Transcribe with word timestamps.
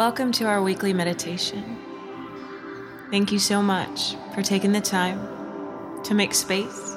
Welcome 0.00 0.32
to 0.32 0.46
our 0.46 0.62
weekly 0.62 0.94
meditation. 0.94 1.76
Thank 3.10 3.32
you 3.32 3.38
so 3.38 3.60
much 3.60 4.14
for 4.32 4.40
taking 4.40 4.72
the 4.72 4.80
time 4.80 5.20
to 6.04 6.14
make 6.14 6.32
space 6.32 6.96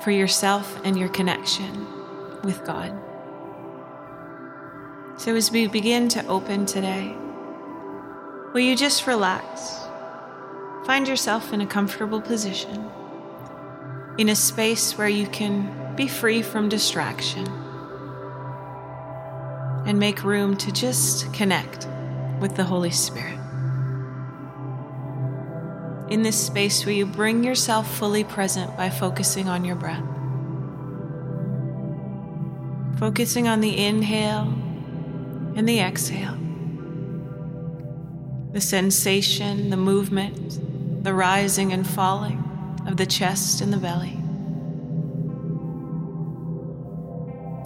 for 0.00 0.10
yourself 0.10 0.80
and 0.82 0.98
your 0.98 1.08
connection 1.10 1.86
with 2.42 2.64
God. 2.64 2.90
So, 5.18 5.36
as 5.36 5.52
we 5.52 5.68
begin 5.68 6.08
to 6.08 6.26
open 6.26 6.66
today, 6.66 7.14
will 8.52 8.62
you 8.62 8.74
just 8.74 9.06
relax? 9.06 9.78
Find 10.86 11.06
yourself 11.06 11.52
in 11.52 11.60
a 11.60 11.66
comfortable 11.66 12.20
position, 12.20 12.90
in 14.18 14.30
a 14.30 14.34
space 14.34 14.98
where 14.98 15.08
you 15.08 15.28
can 15.28 15.94
be 15.94 16.08
free 16.08 16.42
from 16.42 16.68
distraction 16.68 17.46
and 19.86 19.96
make 19.96 20.24
room 20.24 20.56
to 20.56 20.72
just 20.72 21.32
connect 21.32 21.86
with 22.40 22.56
the 22.56 22.64
Holy 22.64 22.90
Spirit. 22.90 23.38
In 26.10 26.22
this 26.22 26.46
space, 26.46 26.84
will 26.84 26.92
you 26.92 27.06
bring 27.06 27.44
yourself 27.44 27.88
fully 27.96 28.24
present 28.24 28.76
by 28.76 28.90
focusing 28.90 29.48
on 29.48 29.64
your 29.64 29.76
breath? 29.76 30.02
Focusing 32.98 33.46
on 33.46 33.60
the 33.60 33.78
inhale 33.78 34.52
and 35.54 35.68
the 35.68 35.78
exhale, 35.78 36.36
the 38.52 38.60
sensation, 38.60 39.70
the 39.70 39.76
movement, 39.76 41.04
the 41.04 41.14
rising 41.14 41.72
and 41.72 41.86
falling 41.86 42.42
of 42.86 42.96
the 42.96 43.06
chest 43.06 43.60
and 43.60 43.72
the 43.72 43.76
belly. 43.76 44.16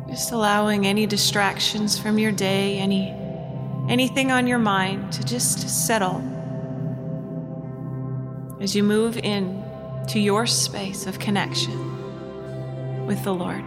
Just 0.08 0.32
allowing 0.32 0.86
any 0.86 1.06
distractions 1.06 1.98
from 1.98 2.18
your 2.18 2.30
day, 2.30 2.78
any 2.78 3.23
anything 3.88 4.30
on 4.30 4.46
your 4.46 4.58
mind 4.58 5.12
to 5.12 5.24
just 5.24 5.68
settle 5.68 6.22
as 8.60 8.74
you 8.74 8.82
move 8.82 9.18
in 9.18 9.62
to 10.08 10.18
your 10.18 10.46
space 10.46 11.06
of 11.06 11.18
connection 11.18 13.06
with 13.06 13.22
the 13.24 13.32
Lord. 13.32 13.64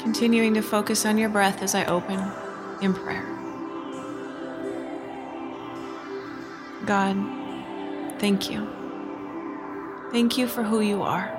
Continuing 0.00 0.54
to 0.54 0.62
focus 0.62 1.04
on 1.04 1.18
your 1.18 1.28
breath 1.28 1.62
as 1.62 1.74
I 1.74 1.84
open 1.86 2.20
in 2.80 2.94
prayer. 2.94 3.26
God, 6.86 7.16
thank 8.20 8.50
you. 8.50 8.68
Thank 10.12 10.38
you 10.38 10.46
for 10.46 10.62
who 10.62 10.80
you 10.80 11.02
are. 11.02 11.35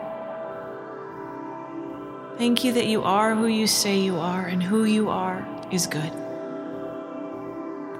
Thank 2.38 2.64
you 2.64 2.74
that 2.74 2.86
you 2.86 3.02
are 3.02 3.34
who 3.34 3.48
you 3.48 3.66
say 3.66 3.98
you 3.98 4.18
are, 4.18 4.46
and 4.46 4.62
who 4.62 4.84
you 4.84 5.10
are 5.10 5.44
is 5.72 5.88
good. 5.88 6.12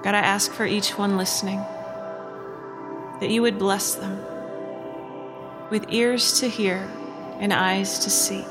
God, 0.04 0.14
I 0.14 0.20
ask 0.20 0.52
for 0.52 0.64
each 0.64 0.96
one 0.96 1.16
listening 1.16 1.58
that 3.18 3.30
you 3.30 3.42
would 3.42 3.58
bless 3.58 3.96
them 3.96 4.16
with 5.70 5.86
ears 5.88 6.38
to 6.38 6.48
hear 6.48 6.88
and 7.40 7.52
eyes 7.52 7.98
to 7.98 8.10
see 8.10 8.42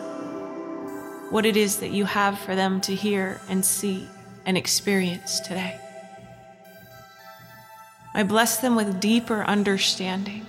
what 1.30 1.46
it 1.46 1.56
is 1.56 1.78
that 1.78 1.92
you 1.92 2.04
have 2.04 2.38
for 2.38 2.54
them 2.54 2.82
to 2.82 2.94
hear 2.94 3.40
and 3.48 3.64
see 3.64 4.10
and 4.46 4.58
experience 4.58 5.40
today. 5.40 5.80
I 8.14 8.24
bless 8.24 8.58
them 8.58 8.76
with 8.76 9.00
deeper 9.00 9.42
understanding, 9.44 10.46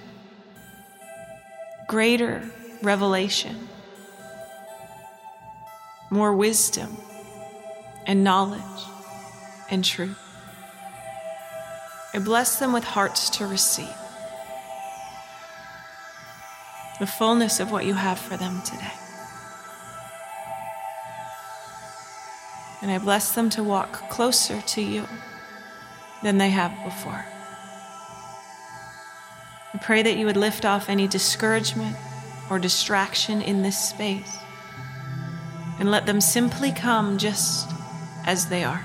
greater 1.87 2.43
revelation 2.83 3.69
more 6.11 6.35
wisdom 6.35 6.97
and 8.07 8.25
knowledge 8.25 8.63
and 9.71 9.85
truth. 9.85 10.19
I 12.15 12.19
bless 12.19 12.59
them 12.59 12.73
with 12.73 12.85
hearts 12.85 13.29
to 13.31 13.47
receive 13.47 13.95
the 16.99 17.07
fullness 17.07 17.61
of 17.61 17.71
what 17.71 17.87
you 17.87 17.95
have 17.95 18.19
for 18.19 18.37
them 18.37 18.61
today. 18.63 18.93
And 22.81 22.91
I 22.91 22.99
bless 22.99 23.35
them 23.35 23.51
to 23.51 23.63
walk 23.63 24.09
closer 24.09 24.61
to 24.61 24.83
you 24.83 25.07
than 26.23 26.39
they 26.39 26.51
have 26.51 26.73
before. 26.85 27.25
I 29.75 29.79
pray 29.79 30.03
that 30.03 30.17
you 30.17 30.27
would 30.27 30.37
lift 30.37 30.65
off 30.65 30.89
any 30.89 31.07
discouragement 31.07 31.97
or 32.51 32.59
distraction 32.59 33.43
in 33.43 33.63
this 33.63 33.79
space 33.79 34.39
and 35.78 35.91
let 35.91 36.06
them 36.06 36.21
simply 36.21 36.72
come 36.72 37.19
just 37.19 37.69
as 38.25 38.49
they 38.49 38.65
are. 38.65 38.84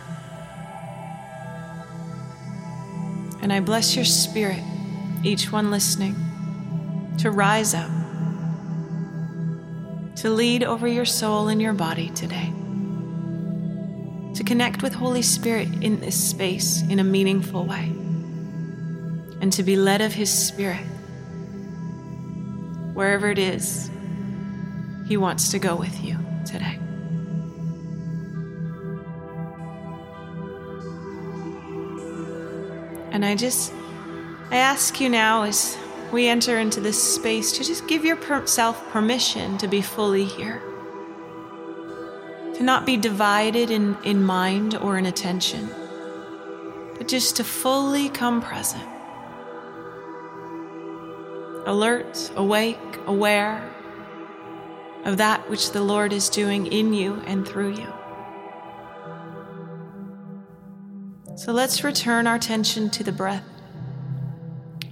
And 3.42 3.52
I 3.52 3.60
bless 3.60 3.96
your 3.96 4.06
spirit, 4.06 4.64
each 5.24 5.52
one 5.52 5.70
listening, 5.70 6.16
to 7.18 7.30
rise 7.30 7.74
up, 7.74 7.90
to 10.18 10.30
lead 10.30 10.64
over 10.64 10.88
your 10.88 11.06
soul 11.06 11.50
and 11.50 11.62
your 11.62 11.74
body 11.74 12.10
today, 12.12 12.54
to 14.36 14.44
connect 14.46 14.82
with 14.82 14.94
Holy 14.94 15.22
Spirit 15.22 15.68
in 15.84 16.00
this 16.00 16.16
space 16.16 16.84
in 16.84 17.00
a 17.00 17.04
meaningful 17.04 17.66
way, 17.66 17.92
and 19.42 19.52
to 19.52 19.64
be 19.64 19.76
led 19.76 20.02
of 20.02 20.14
His 20.14 20.32
Spirit 20.32 20.86
wherever 22.94 23.30
it 23.30 23.40
is 23.40 23.90
He 25.08 25.18
wants 25.18 25.50
to 25.50 25.60
go 25.60 25.76
with 25.76 26.04
you 26.04 26.18
today. 26.46 26.80
And 33.24 33.32
I 33.32 33.36
just, 33.36 33.72
I 34.52 34.58
ask 34.58 35.00
you 35.00 35.08
now 35.08 35.44
as 35.44 35.78
we 36.12 36.28
enter 36.28 36.60
into 36.60 36.82
this 36.82 37.02
space 37.02 37.54
to 37.54 37.64
just 37.64 37.88
give 37.88 38.04
yourself 38.04 38.86
permission 38.90 39.58
to 39.60 39.68
be 39.70 39.82
fully 39.82 40.26
here. 40.26 40.62
To 42.56 42.64
not 42.64 42.86
be 42.86 42.98
divided 42.98 43.72
in, 43.72 43.96
in 44.04 44.22
mind 44.22 44.76
or 44.76 44.98
in 44.98 45.06
attention, 45.06 45.70
but 46.98 47.08
just 47.08 47.38
to 47.38 47.46
fully 47.46 48.10
come 48.10 48.42
present. 48.42 48.84
Alert, 51.66 52.30
awake, 52.36 53.00
aware 53.06 53.74
of 55.06 55.16
that 55.16 55.50
which 55.50 55.72
the 55.72 55.82
Lord 55.82 56.12
is 56.12 56.28
doing 56.28 56.68
in 56.68 56.94
you 56.94 57.24
and 57.26 57.48
through 57.48 57.76
you. 57.76 58.03
So 61.36 61.52
let's 61.52 61.84
return 61.84 62.28
our 62.28 62.36
attention 62.36 62.92
to 62.92 63.04
the 63.04 63.12
breath 63.12 63.44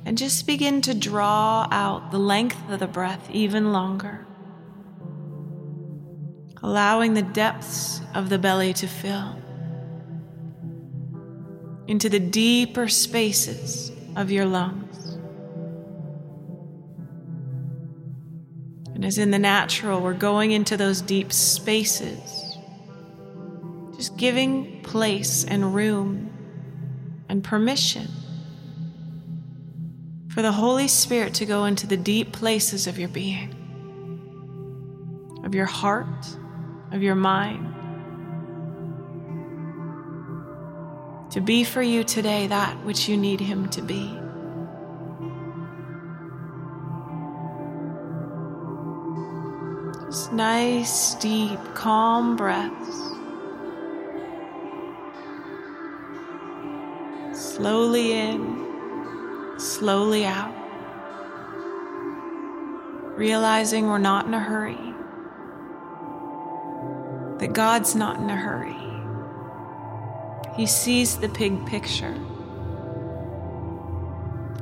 and 0.06 0.18
just 0.18 0.47
begin 0.47 0.81
to 0.81 0.94
draw 0.96 1.68
out 1.72 2.09
the 2.12 2.18
length 2.18 2.57
of 2.69 2.79
the 2.79 2.88
breath 2.88 3.29
even 3.31 3.72
longer, 3.72 4.25
allowing 6.63 7.13
the 7.13 7.22
depths 7.22 8.02
of 8.16 8.29
the 8.29 8.40
belly 8.40 8.74
to 8.74 8.88
fill 8.88 9.40
into 11.88 12.09
the 12.09 12.19
deeper 12.19 12.88
spaces 12.88 13.91
of 14.16 14.31
your 14.31 14.46
lungs. 14.46 15.19
And 18.96 19.06
as 19.06 19.19
in 19.19 19.29
the 19.29 19.40
natural, 19.40 20.02
we're 20.02 20.14
going 20.14 20.52
into 20.52 20.76
those 20.76 21.02
deep 21.02 21.32
spaces, 21.32 22.58
just 23.96 24.17
giving 24.17 24.82
place 24.82 25.43
and 25.43 25.76
room 25.76 26.30
and 27.31 27.43
permission 27.45 28.09
for 30.28 30.41
the 30.41 30.51
Holy 30.51 30.89
Spirit 30.89 31.33
to 31.35 31.45
go 31.45 31.63
into 31.63 31.87
the 31.87 31.95
deep 31.95 32.33
places 32.33 32.87
of 32.87 32.99
your 32.99 33.07
being, 33.07 33.55
of 35.45 35.55
your 35.55 35.66
heart, 35.66 36.28
of 36.91 37.01
your 37.01 37.16
mind, 37.16 37.73
to 41.31 41.39
be 41.39 41.63
for 41.63 41.81
you 41.81 42.03
today 42.03 42.47
that 42.47 42.75
which 42.85 43.07
you 43.07 43.16
need 43.16 43.39
Him 43.39 43.69
to 43.69 43.81
be. 43.81 44.13
Just 50.05 50.33
nice, 50.33 51.16
deep, 51.16 51.59
calm 51.75 52.35
breaths. 52.35 53.10
Slowly 57.61 58.13
in, 58.13 59.59
slowly 59.59 60.25
out. 60.25 60.52
Realizing 63.16 63.85
we're 63.85 63.99
not 63.99 64.25
in 64.25 64.34
a 64.34 64.40
hurry, 64.40 64.96
that 67.37 67.53
God's 67.53 67.93
not 67.93 68.17
in 68.17 68.31
a 68.31 68.35
hurry. 68.35 68.75
He 70.55 70.66
sees 70.66 71.17
the 71.17 71.29
big 71.29 71.63
picture. 71.67 72.17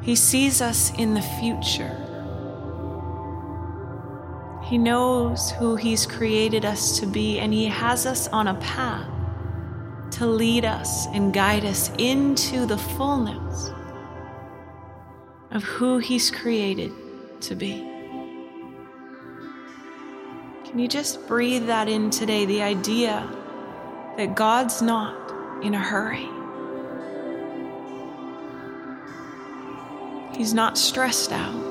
He 0.01 0.17
sees 0.17 0.61
us 0.61 0.91
in 0.97 1.13
the 1.13 1.21
future. 1.21 1.95
He 4.65 4.77
knows 4.77 5.51
who 5.51 5.77
He's 5.77 6.05
created 6.05 6.65
us 6.65 6.99
to 6.99 7.05
be, 7.05 7.39
and 7.39 7.53
He 7.53 7.67
has 7.67 8.05
us 8.05 8.27
on 8.27 8.49
a 8.49 8.55
path 8.55 9.07
to 10.11 10.25
lead 10.25 10.65
us 10.65 11.07
and 11.07 11.33
guide 11.33 11.65
us 11.65 11.91
into 11.97 12.65
the 12.65 12.77
fullness 12.77 13.71
of 15.51 15.63
who 15.63 15.97
He's 15.97 16.31
created 16.31 16.91
to 17.41 17.55
be. 17.55 17.85
Can 20.65 20.77
you 20.77 20.87
just 20.87 21.27
breathe 21.27 21.67
that 21.67 21.87
in 21.87 22.11
today? 22.11 22.45
The 22.45 22.61
idea 22.61 23.27
that 24.17 24.35
God's 24.35 24.81
not 24.81 25.15
in 25.63 25.73
a 25.73 25.79
hurry. 25.79 26.27
He's 30.37 30.53
not 30.53 30.77
stressed 30.77 31.31
out. 31.31 31.65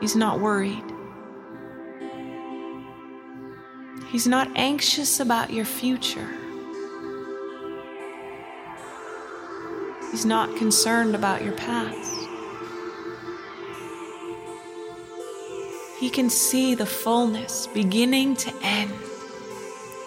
He's 0.00 0.16
not 0.16 0.40
worried. 0.40 0.84
He's 4.10 4.26
not 4.26 4.50
anxious 4.56 5.20
about 5.20 5.50
your 5.50 5.66
future. 5.66 6.28
He's 10.10 10.24
not 10.24 10.56
concerned 10.56 11.14
about 11.14 11.44
your 11.44 11.52
past. 11.52 12.14
He 15.98 16.08
can 16.08 16.30
see 16.30 16.74
the 16.74 16.86
fullness 16.86 17.66
beginning 17.66 18.36
to 18.36 18.54
end, 18.62 18.92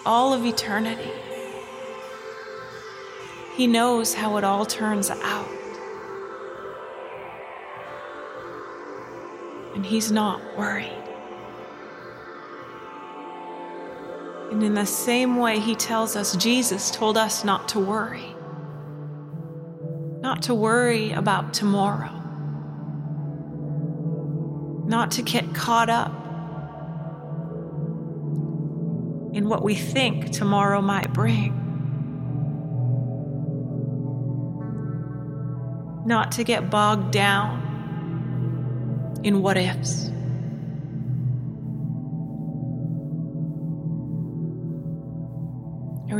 all 0.04 0.32
of 0.34 0.44
eternity. 0.44 1.12
He 3.54 3.68
knows 3.68 4.14
how 4.14 4.36
it 4.38 4.42
all 4.42 4.66
turns 4.66 5.10
out. 5.10 5.48
And 9.76 9.86
He's 9.86 10.10
not 10.10 10.40
worried. 10.56 11.01
And 14.62 14.68
in 14.68 14.74
the 14.74 14.86
same 14.86 15.36
way, 15.36 15.58
He 15.58 15.74
tells 15.74 16.14
us, 16.14 16.36
Jesus 16.36 16.90
told 16.90 17.18
us 17.18 17.44
not 17.44 17.68
to 17.70 17.80
worry, 17.80 18.34
not 20.20 20.42
to 20.42 20.54
worry 20.54 21.10
about 21.12 21.52
tomorrow 21.52 22.22
not 24.92 25.10
to 25.12 25.22
get 25.22 25.54
caught 25.54 25.88
up 25.88 26.12
in 29.32 29.48
what 29.48 29.62
we 29.62 29.74
think 29.74 30.30
tomorrow 30.30 30.82
might 30.82 31.10
bring. 31.14 31.58
Not 36.04 36.32
to 36.32 36.44
get 36.44 36.68
bogged 36.68 37.10
down 37.10 37.60
in 39.24 39.40
what 39.40 39.56
ifs. 39.56 40.10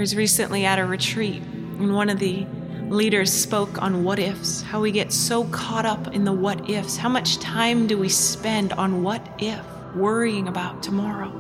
Was 0.02 0.16
recently 0.16 0.64
at 0.64 0.80
a 0.80 0.84
retreat, 0.84 1.40
and 1.42 1.94
one 1.94 2.10
of 2.10 2.18
the 2.18 2.44
leaders 2.88 3.32
spoke 3.32 3.80
on 3.80 4.02
what 4.02 4.18
ifs, 4.18 4.60
how 4.60 4.80
we 4.80 4.90
get 4.90 5.12
so 5.12 5.44
caught 5.44 5.86
up 5.86 6.12
in 6.12 6.24
the 6.24 6.32
what 6.32 6.68
ifs. 6.68 6.96
How 6.96 7.08
much 7.08 7.38
time 7.38 7.86
do 7.86 7.96
we 7.96 8.08
spend 8.08 8.72
on 8.72 9.04
what 9.04 9.24
if, 9.38 9.64
worrying 9.94 10.48
about 10.48 10.82
tomorrow? 10.82 11.30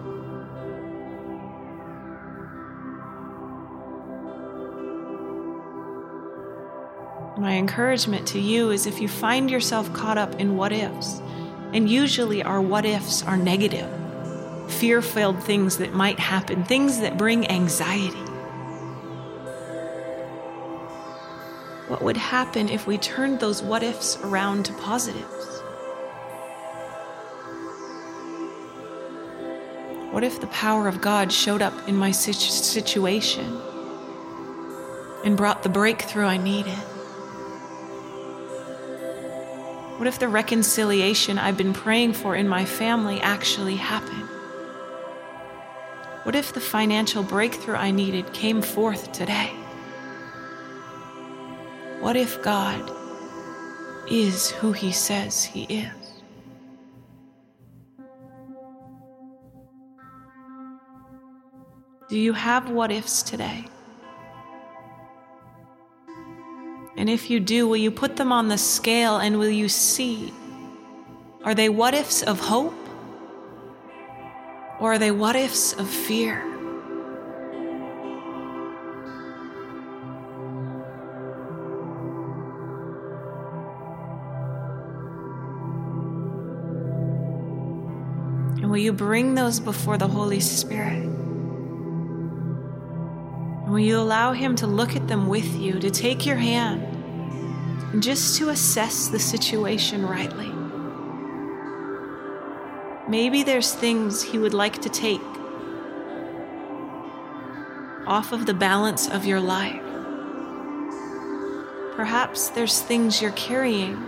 My 7.36 7.54
encouragement 7.54 8.28
to 8.28 8.38
you 8.38 8.70
is 8.70 8.86
if 8.86 9.00
you 9.00 9.08
find 9.08 9.50
yourself 9.50 9.92
caught 9.92 10.18
up 10.18 10.36
in 10.36 10.56
what 10.56 10.70
ifs, 10.70 11.20
and 11.72 11.90
usually 11.90 12.44
our 12.44 12.60
what 12.60 12.84
ifs 12.84 13.24
are 13.24 13.36
negative, 13.36 13.90
fear 14.68 15.02
filled 15.02 15.42
things 15.42 15.78
that 15.78 15.94
might 15.94 16.20
happen, 16.20 16.62
things 16.62 17.00
that 17.00 17.18
bring 17.18 17.50
anxiety. 17.50 18.21
What 21.92 22.00
would 22.00 22.16
happen 22.16 22.70
if 22.70 22.86
we 22.86 22.96
turned 22.96 23.38
those 23.38 23.62
what 23.62 23.82
ifs 23.82 24.16
around 24.22 24.64
to 24.64 24.72
positives? 24.72 25.60
What 30.10 30.24
if 30.24 30.40
the 30.40 30.46
power 30.46 30.88
of 30.88 31.02
God 31.02 31.30
showed 31.30 31.60
up 31.60 31.74
in 31.86 31.94
my 31.94 32.10
situation 32.10 33.60
and 35.22 35.36
brought 35.36 35.62
the 35.62 35.68
breakthrough 35.68 36.24
I 36.24 36.38
needed? 36.38 36.78
What 39.98 40.06
if 40.06 40.18
the 40.18 40.28
reconciliation 40.28 41.38
I've 41.38 41.58
been 41.58 41.74
praying 41.74 42.14
for 42.14 42.34
in 42.34 42.48
my 42.48 42.64
family 42.64 43.20
actually 43.20 43.76
happened? 43.76 44.30
What 46.22 46.34
if 46.34 46.54
the 46.54 46.60
financial 46.60 47.22
breakthrough 47.22 47.76
I 47.76 47.90
needed 47.90 48.32
came 48.32 48.62
forth 48.62 49.12
today? 49.12 49.61
What 52.02 52.16
if 52.16 52.42
God 52.42 52.90
is 54.10 54.50
who 54.50 54.72
He 54.72 54.90
says 54.90 55.44
He 55.44 55.62
is? 55.62 56.22
Do 62.08 62.18
you 62.18 62.32
have 62.32 62.70
what 62.70 62.90
ifs 62.90 63.22
today? 63.22 63.66
And 66.96 67.08
if 67.08 67.30
you 67.30 67.38
do, 67.38 67.68
will 67.68 67.76
you 67.76 67.92
put 67.92 68.16
them 68.16 68.32
on 68.32 68.48
the 68.48 68.58
scale 68.58 69.18
and 69.18 69.38
will 69.38 69.48
you 69.48 69.68
see? 69.68 70.34
Are 71.44 71.54
they 71.54 71.68
what 71.68 71.94
ifs 71.94 72.24
of 72.24 72.40
hope? 72.40 72.74
Or 74.80 74.94
are 74.94 74.98
they 74.98 75.12
what 75.12 75.36
ifs 75.36 75.72
of 75.74 75.88
fear? 75.88 76.51
Will 88.72 88.78
you 88.78 88.90
bring 88.90 89.34
those 89.34 89.60
before 89.60 89.98
the 89.98 90.08
Holy 90.08 90.40
Spirit? 90.40 91.06
Will 93.68 93.78
you 93.78 93.98
allow 93.98 94.32
Him 94.32 94.56
to 94.56 94.66
look 94.66 94.96
at 94.96 95.08
them 95.08 95.28
with 95.28 95.56
you, 95.56 95.78
to 95.78 95.90
take 95.90 96.24
your 96.24 96.36
hand, 96.36 96.82
and 97.92 98.02
just 98.02 98.38
to 98.38 98.48
assess 98.48 99.08
the 99.08 99.18
situation 99.18 100.06
rightly? 100.06 100.50
Maybe 103.06 103.42
there's 103.42 103.74
things 103.74 104.22
He 104.22 104.38
would 104.38 104.54
like 104.54 104.80
to 104.80 104.88
take 104.88 105.20
off 108.06 108.32
of 108.32 108.46
the 108.46 108.54
balance 108.54 109.06
of 109.06 109.26
your 109.26 109.40
life. 109.40 109.82
Perhaps 111.94 112.48
there's 112.48 112.80
things 112.80 113.20
you're 113.20 113.32
carrying 113.32 114.02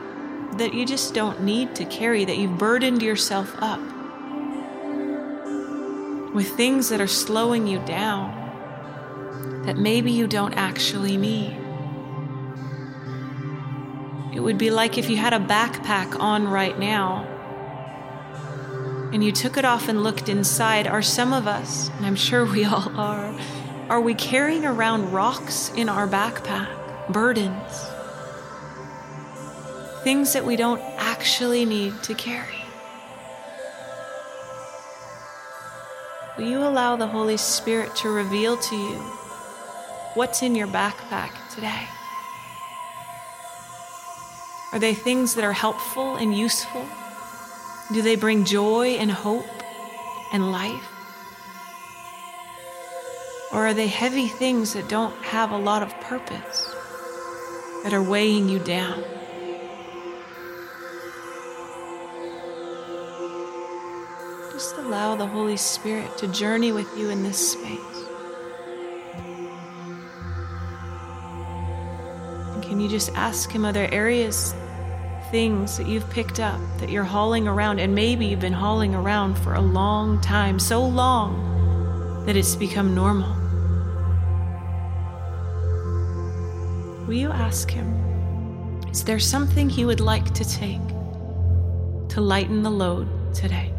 that 0.56 0.72
you 0.72 0.86
just 0.86 1.12
don't 1.12 1.42
need 1.42 1.74
to 1.74 1.84
carry, 1.84 2.24
that 2.24 2.38
you've 2.38 2.56
burdened 2.56 3.02
yourself 3.02 3.54
up 3.58 3.80
with 6.34 6.48
things 6.56 6.88
that 6.88 7.00
are 7.00 7.06
slowing 7.06 7.66
you 7.66 7.78
down 7.86 9.62
that 9.64 9.78
maybe 9.78 10.10
you 10.10 10.26
don't 10.26 10.54
actually 10.54 11.16
need. 11.16 11.56
It 14.34 14.40
would 14.40 14.58
be 14.58 14.70
like 14.70 14.98
if 14.98 15.08
you 15.08 15.16
had 15.16 15.32
a 15.32 15.38
backpack 15.38 16.18
on 16.18 16.48
right 16.48 16.76
now 16.76 17.30
and 19.12 19.22
you 19.22 19.30
took 19.30 19.56
it 19.56 19.64
off 19.64 19.88
and 19.88 20.02
looked 20.02 20.28
inside. 20.28 20.88
Are 20.88 21.00
some 21.00 21.32
of 21.32 21.46
us, 21.46 21.88
and 21.96 22.04
I'm 22.04 22.16
sure 22.16 22.44
we 22.44 22.64
all 22.64 22.90
are, 22.98 23.38
are 23.88 24.00
we 24.00 24.14
carrying 24.14 24.66
around 24.66 25.12
rocks 25.12 25.70
in 25.76 25.88
our 25.88 26.08
backpack, 26.08 26.68
burdens, 27.12 27.86
things 30.02 30.32
that 30.32 30.44
we 30.44 30.56
don't 30.56 30.80
actually 30.98 31.64
need 31.64 32.02
to 32.02 32.14
carry? 32.14 32.63
Will 36.36 36.44
you 36.44 36.58
allow 36.64 36.96
the 36.96 37.06
Holy 37.06 37.36
Spirit 37.36 37.94
to 37.96 38.08
reveal 38.08 38.56
to 38.56 38.74
you 38.76 38.96
what's 40.14 40.42
in 40.42 40.56
your 40.56 40.66
backpack 40.66 41.30
today? 41.54 41.86
Are 44.72 44.80
they 44.80 44.94
things 44.94 45.36
that 45.36 45.44
are 45.44 45.52
helpful 45.52 46.16
and 46.16 46.36
useful? 46.36 46.84
Do 47.92 48.02
they 48.02 48.16
bring 48.16 48.44
joy 48.44 48.96
and 48.98 49.12
hope 49.12 49.46
and 50.32 50.50
life? 50.50 50.88
Or 53.52 53.68
are 53.68 53.74
they 53.74 53.86
heavy 53.86 54.26
things 54.26 54.72
that 54.72 54.88
don't 54.88 55.14
have 55.22 55.52
a 55.52 55.56
lot 55.56 55.84
of 55.84 55.94
purpose, 56.00 56.74
that 57.84 57.92
are 57.92 58.02
weighing 58.02 58.48
you 58.48 58.58
down? 58.58 59.04
allow 64.84 65.16
the 65.16 65.26
Holy 65.26 65.56
Spirit 65.56 66.18
to 66.18 66.28
journey 66.28 66.70
with 66.70 66.86
you 66.98 67.08
in 67.08 67.22
this 67.22 67.52
space? 67.52 67.80
And 72.52 72.62
can 72.62 72.78
you 72.80 72.88
just 72.88 73.10
ask 73.14 73.50
Him 73.50 73.64
other 73.64 73.88
areas, 73.92 74.54
things 75.30 75.78
that 75.78 75.86
you've 75.86 76.08
picked 76.10 76.38
up, 76.38 76.60
that 76.80 76.90
you're 76.90 77.02
hauling 77.02 77.48
around, 77.48 77.78
and 77.78 77.94
maybe 77.94 78.26
you've 78.26 78.40
been 78.40 78.52
hauling 78.52 78.94
around 78.94 79.36
for 79.36 79.54
a 79.54 79.60
long 79.60 80.20
time, 80.20 80.58
so 80.58 80.84
long 80.84 82.24
that 82.26 82.36
it's 82.36 82.54
become 82.54 82.94
normal? 82.94 83.34
Will 87.06 87.14
you 87.14 87.30
ask 87.30 87.70
Him, 87.70 87.88
is 88.90 89.02
there 89.02 89.18
something 89.18 89.70
He 89.70 89.86
would 89.86 90.00
like 90.00 90.34
to 90.34 90.44
take 90.44 90.86
to 92.10 92.20
lighten 92.20 92.62
the 92.62 92.70
load 92.70 93.08
today? 93.34 93.72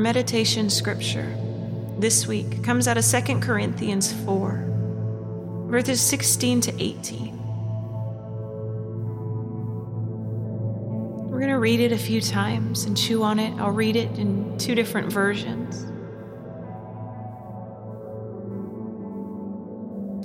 Meditation 0.00 0.70
scripture 0.70 1.36
this 1.98 2.26
week 2.26 2.64
comes 2.64 2.88
out 2.88 2.96
of 2.96 3.04
2 3.04 3.40
Corinthians 3.40 4.12
4, 4.24 4.64
verses 5.66 6.00
16 6.00 6.62
to 6.62 6.82
18. 6.82 7.36
We're 11.28 11.38
going 11.38 11.50
to 11.50 11.58
read 11.58 11.80
it 11.80 11.92
a 11.92 11.98
few 11.98 12.22
times 12.22 12.84
and 12.84 12.96
chew 12.96 13.22
on 13.22 13.38
it. 13.38 13.52
I'll 13.60 13.70
read 13.70 13.96
it 13.96 14.10
in 14.18 14.56
two 14.56 14.74
different 14.74 15.12
versions. 15.12 15.82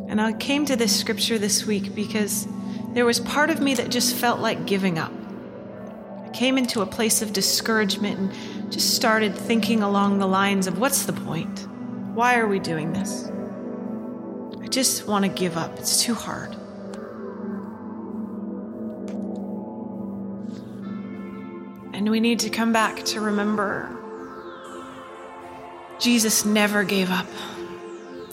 And 0.10 0.22
I 0.22 0.32
came 0.32 0.66
to 0.68 0.78
this 0.78 0.98
scripture 0.98 1.38
this 1.38 1.66
week 1.66 1.94
because 1.94 2.48
there 2.94 3.06
was 3.06 3.20
part 3.20 3.50
of 3.50 3.60
me 3.60 3.74
that 3.74 3.90
just 3.90 4.16
felt 4.16 4.40
like 4.40 4.66
giving 4.66 4.98
up. 4.98 5.12
I 6.24 6.30
came 6.30 6.58
into 6.58 6.82
a 6.82 6.86
place 6.86 7.22
of 7.22 7.34
discouragement 7.34 8.20
and 8.20 8.34
just 8.70 8.96
started 8.96 9.36
thinking 9.36 9.84
along 9.84 10.20
the 10.20 10.28
lines 10.28 10.68
of 10.68 10.80
what's 10.80 11.06
the 11.06 11.14
point? 11.14 11.68
Why 12.14 12.38
are 12.38 12.48
we 12.48 12.60
doing 12.60 12.94
this? 12.94 13.32
I 14.62 14.68
just 14.68 15.08
want 15.08 15.26
to 15.26 15.30
give 15.30 15.58
up. 15.58 15.78
It's 15.78 16.04
too 16.04 16.14
hard. 16.16 16.56
And 21.94 22.10
we 22.10 22.20
need 22.20 22.40
to 22.40 22.50
come 22.50 22.74
back 22.74 23.04
to 23.06 23.22
remember 23.22 23.90
Jesus 26.00 26.46
never 26.46 26.84
gave 26.84 27.10
up. 27.10 27.28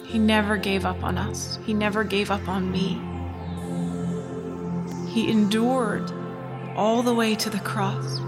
He 0.05 0.19
never 0.19 0.57
gave 0.57 0.85
up 0.85 1.03
on 1.03 1.17
us, 1.17 1.57
He 1.65 1.73
never 1.73 2.03
gave 2.03 2.29
up 2.29 2.47
on 2.47 2.71
me. 2.71 3.01
He 5.09 5.31
endured 5.31 6.11
all 6.75 7.03
the 7.03 7.13
way 7.13 7.35
to 7.35 7.49
the 7.49 7.59
cross. 7.59 8.19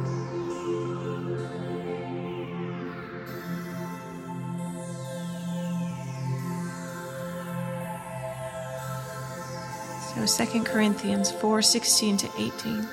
So 10.28 10.44
2 10.44 10.64
Corinthians 10.64 11.32
4 11.32 11.62
16 11.62 12.18
to 12.18 12.30
18. 12.40 12.88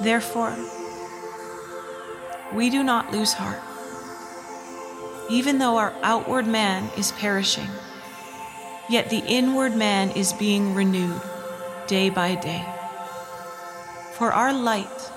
Therefore, 0.00 0.56
we 2.54 2.70
do 2.70 2.82
not 2.82 3.12
lose 3.12 3.34
heart. 3.34 3.60
Even 5.30 5.58
though 5.58 5.76
our 5.76 5.92
outward 6.02 6.46
man 6.46 6.88
is 6.96 7.12
perishing, 7.12 7.68
yet 8.88 9.10
the 9.10 9.22
inward 9.26 9.76
man 9.76 10.10
is 10.12 10.32
being 10.32 10.74
renewed 10.74 11.20
day 11.86 12.08
by 12.08 12.34
day. 12.36 12.64
For 14.14 14.32
our 14.32 14.54
light 14.54 15.10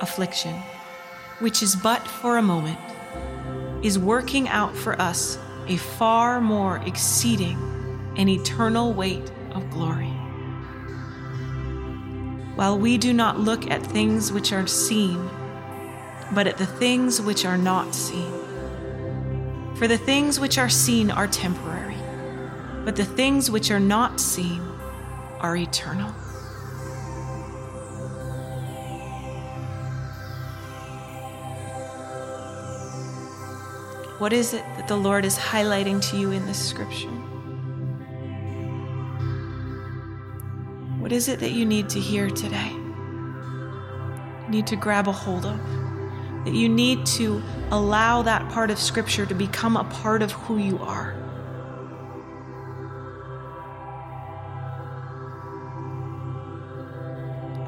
affliction, 0.00 0.54
which 1.40 1.60
is 1.60 1.74
but 1.74 2.06
for 2.06 2.36
a 2.36 2.42
moment, 2.42 2.78
is 3.82 3.98
working 3.98 4.48
out 4.48 4.76
for 4.76 5.00
us 5.00 5.38
a 5.66 5.76
far 5.76 6.40
more 6.40 6.76
exceeding 6.86 7.58
and 8.16 8.28
eternal 8.28 8.92
weight 8.92 9.32
of 9.56 9.70
glory. 9.70 10.12
While 12.54 12.78
we 12.78 12.98
do 12.98 13.12
not 13.12 13.40
look 13.40 13.70
at 13.70 13.82
things 13.82 14.32
which 14.32 14.52
are 14.52 14.66
seen, 14.66 15.28
but 16.32 16.46
at 16.46 16.58
the 16.58 16.66
things 16.66 17.20
which 17.20 17.44
are 17.44 17.58
not 17.58 17.94
seen. 17.94 18.32
For 19.76 19.86
the 19.86 19.98
things 19.98 20.40
which 20.40 20.58
are 20.58 20.68
seen 20.68 21.10
are 21.10 21.26
temporary, 21.26 21.98
but 22.84 22.96
the 22.96 23.04
things 23.04 23.50
which 23.50 23.70
are 23.70 23.80
not 23.80 24.20
seen 24.20 24.60
are 25.40 25.56
eternal. 25.56 26.10
What 34.18 34.32
is 34.32 34.54
it 34.54 34.64
that 34.78 34.88
the 34.88 34.96
Lord 34.96 35.26
is 35.26 35.36
highlighting 35.36 36.00
to 36.10 36.16
you 36.16 36.30
in 36.30 36.46
this 36.46 36.70
scripture? 36.70 37.15
What 41.06 41.12
is 41.12 41.28
it 41.28 41.38
that 41.38 41.52
you 41.52 41.64
need 41.64 41.88
to 41.90 42.00
hear 42.00 42.28
today? 42.28 42.72
You 42.72 44.48
need 44.48 44.66
to 44.66 44.74
grab 44.74 45.06
a 45.06 45.12
hold 45.12 45.46
of? 45.46 45.56
That 46.44 46.52
you 46.52 46.68
need 46.68 47.06
to 47.06 47.40
allow 47.70 48.22
that 48.22 48.50
part 48.50 48.72
of 48.72 48.78
Scripture 48.80 49.24
to 49.24 49.32
become 49.32 49.76
a 49.76 49.84
part 49.84 50.20
of 50.20 50.32
who 50.32 50.58
you 50.58 50.80
are. 50.80 51.12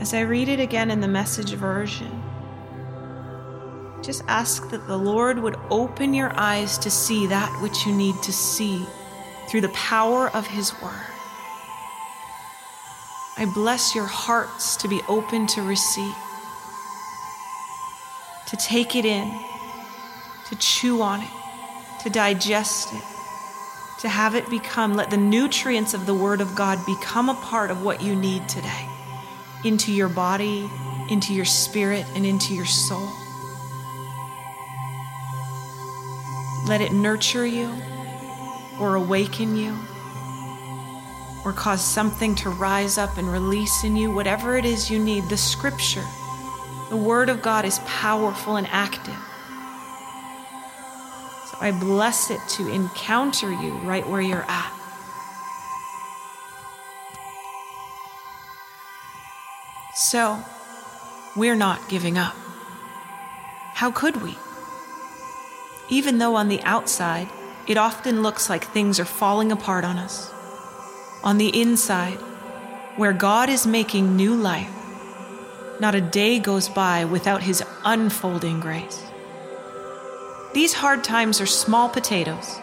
As 0.01 0.13
I 0.13 0.23
read 0.23 0.49
it 0.49 0.59
again 0.59 0.91
in 0.91 1.01
the 1.01 1.07
message 1.07 1.53
version, 1.53 2.11
just 4.03 4.25
ask 4.27 4.69
that 4.71 4.89
the 4.89 4.97
Lord 4.99 5.39
would 5.39 5.55
open 5.71 6.13
your 6.13 6.37
eyes 6.37 6.77
to 6.79 6.91
see 6.91 7.29
that 7.29 7.63
which 7.63 7.87
you 7.87 7.95
need 7.95 8.21
to 8.25 8.33
see 8.33 8.85
through 9.49 9.61
the 9.61 9.69
power 9.69 10.29
of 10.31 10.45
His 10.49 10.73
Word. 10.83 11.18
I 13.39 13.45
bless 13.45 13.95
your 13.95 14.07
hearts 14.07 14.75
to 14.79 14.89
be 14.89 15.01
open 15.09 15.47
to 15.47 15.63
receive, 15.63 16.15
to 18.49 18.57
take 18.57 18.97
it 18.97 19.05
in, 19.05 19.31
to 20.49 20.57
chew 20.57 21.01
on 21.03 21.23
it, 21.23 21.31
to 22.03 22.11
digest 22.11 22.93
it, 22.93 23.03
to 24.01 24.09
have 24.09 24.35
it 24.35 24.51
become, 24.51 24.95
let 24.95 25.11
the 25.11 25.17
nutrients 25.17 25.95
of 25.95 26.05
the 26.05 26.15
Word 26.15 26.41
of 26.41 26.57
God 26.57 26.85
become 26.85 27.29
a 27.29 27.35
part 27.35 27.71
of 27.71 27.85
what 27.85 28.03
you 28.03 28.17
need 28.17 28.49
today 28.49 28.89
into 29.65 29.93
your 29.93 30.09
body, 30.09 30.69
into 31.09 31.33
your 31.33 31.45
spirit, 31.45 32.07
and 32.17 32.27
into 32.27 32.55
your 32.55 32.67
soul. 32.67 33.09
Let 36.67 36.81
it 36.81 36.93
nurture 36.93 37.47
you 37.47 37.73
or 38.81 38.97
awaken 38.97 39.57
you 39.57 39.79
or 41.49 41.53
cause 41.55 41.83
something 41.83 42.35
to 42.35 42.51
rise 42.51 42.99
up 42.99 43.17
and 43.17 43.27
release 43.33 43.83
in 43.83 43.97
you, 43.97 44.13
whatever 44.13 44.59
it 44.59 44.67
is 44.67 44.91
you 44.91 44.99
need, 44.99 45.27
the 45.31 45.37
scripture, 45.37 46.05
the 46.91 46.97
word 46.97 47.31
of 47.31 47.41
God 47.41 47.65
is 47.65 47.79
powerful 47.87 48.57
and 48.57 48.67
active. 48.71 49.17
So 51.47 51.57
I 51.59 51.75
bless 51.81 52.31
it 52.31 52.41
to 52.51 52.69
encounter 52.69 53.51
you 53.51 53.73
right 53.79 54.07
where 54.07 54.21
you're 54.21 54.45
at. 54.47 54.75
So, 59.95 60.45
we're 61.35 61.57
not 61.57 61.89
giving 61.89 62.19
up. 62.19 62.37
How 63.73 63.91
could 63.91 64.21
we? 64.21 64.37
Even 65.89 66.19
though 66.19 66.37
on 66.37 66.49
the 66.49 66.63
outside, 66.65 67.29
it 67.67 67.79
often 67.79 68.23
looks 68.23 68.51
like 68.51 68.65
things 68.65 69.01
are 69.01 69.07
falling 69.07 69.51
apart 69.51 69.85
on 69.85 69.97
us 69.97 70.31
on 71.29 71.37
the 71.37 71.61
inside, 71.61 72.17
where 72.97 73.13
God 73.13 73.51
is 73.51 73.67
making 73.67 74.17
new 74.17 74.35
life, 74.35 74.73
not 75.79 75.95
a 75.95 76.01
day 76.01 76.39
goes 76.39 76.71
by 76.71 77.05
without 77.05 77.43
His 77.43 77.63
unfolding 77.85 78.61
grace. 78.61 79.03
These 80.55 80.73
hard 80.73 81.05
times 81.05 81.39
are 81.43 81.47
small 81.65 81.91
potatoes 81.91 82.59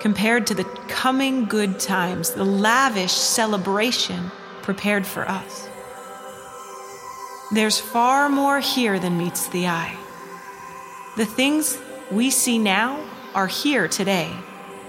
compared 0.00 0.46
to 0.48 0.54
the 0.54 0.64
coming 0.86 1.46
good 1.46 1.80
times, 1.80 2.32
the 2.32 2.44
lavish 2.44 3.12
celebration 3.12 4.30
prepared 4.60 5.06
for 5.06 5.26
us. 5.26 5.66
There's 7.52 7.80
far 7.80 8.28
more 8.28 8.60
here 8.60 8.98
than 8.98 9.16
meets 9.16 9.48
the 9.48 9.68
eye. 9.68 9.96
The 11.16 11.24
things 11.24 11.78
we 12.10 12.28
see 12.28 12.58
now 12.58 13.02
are 13.34 13.46
here 13.46 13.88
today, 13.88 14.30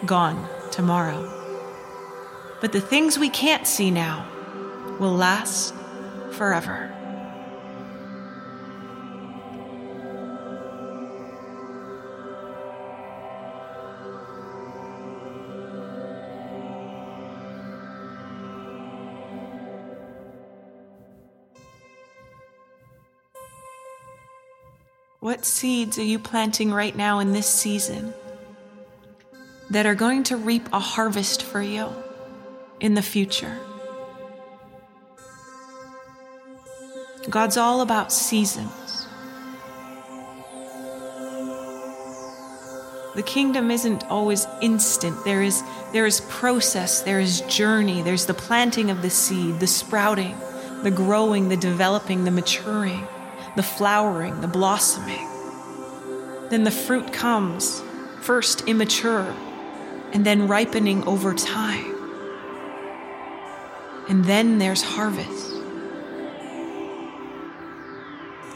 gone 0.06 0.50
tomorrow. 0.70 1.35
But 2.66 2.72
the 2.72 2.82
things 2.82 3.20
we 3.20 3.30
can't 3.30 3.68
see 3.68 3.92
now 3.92 4.26
will 5.00 5.14
last 5.14 5.72
forever. 6.32 6.92
What 25.20 25.46
seeds 25.46 26.00
are 26.00 26.04
you 26.04 26.18
planting 26.18 26.74
right 26.74 26.96
now 26.96 27.20
in 27.20 27.32
this 27.32 27.46
season 27.48 28.12
that 29.70 29.86
are 29.86 29.94
going 29.94 30.24
to 30.24 30.36
reap 30.36 30.68
a 30.74 30.80
harvest 30.80 31.44
for 31.44 31.62
you? 31.62 32.05
In 32.80 32.94
the 32.94 33.02
future. 33.02 33.58
God's 37.30 37.58
all 37.58 37.82
about 37.82 38.12
seasons. 38.12 39.08
The 43.16 43.24
kingdom 43.24 43.72
isn't 43.72 44.04
always 44.12 44.46
instant. 44.62 45.24
There 45.24 45.42
is, 45.42 45.64
there 45.94 46.06
is 46.06 46.22
process, 46.30 47.02
there 47.02 47.20
is 47.20 47.42
journey, 47.42 48.02
there's 48.02 48.26
the 48.26 48.34
planting 48.34 48.92
of 48.92 49.02
the 49.02 49.10
seed, 49.10 49.62
the 49.62 49.68
sprouting, 49.68 50.36
the 50.84 50.92
growing, 50.92 51.48
the 51.48 51.56
developing, 51.56 52.26
the 52.26 52.32
maturing, 52.32 53.08
the 53.56 53.64
flowering, 53.64 54.42
the 54.42 54.50
blossoming. 54.50 55.28
Then 56.50 56.66
the 56.66 56.72
fruit 56.72 57.14
comes, 57.14 57.82
first 58.22 58.68
immature, 58.68 59.34
and 60.12 60.26
then 60.26 60.50
ripening 60.50 61.08
over 61.08 61.34
time. 61.34 61.95
And 64.08 64.26
then 64.26 64.60
there's 64.60 64.84
harvest. 64.84 65.54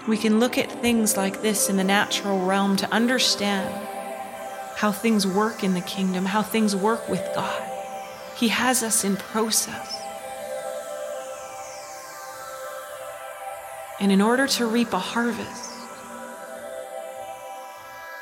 We 0.08 0.18
can 0.18 0.40
look 0.40 0.58
at 0.58 0.72
things 0.72 1.18
like 1.18 1.42
this 1.42 1.70
in 1.70 1.78
the 1.78 1.84
natural 1.84 2.46
realm 2.46 2.76
to 2.78 2.92
understand 2.92 3.74
how 4.76 4.92
things 4.92 5.28
work 5.28 5.64
in 5.64 5.74
the 5.74 5.82
kingdom, 5.82 6.26
how 6.26 6.42
things 6.42 6.76
work 6.76 7.10
with 7.10 7.22
God. 7.36 7.64
He 8.36 8.48
has 8.48 8.82
us 8.82 9.04
in 9.04 9.18
process. 9.18 9.96
And 14.00 14.12
in 14.12 14.22
order 14.22 14.48
to 14.48 14.66
reap 14.66 14.94
a 14.94 15.00
harvest, 15.00 15.70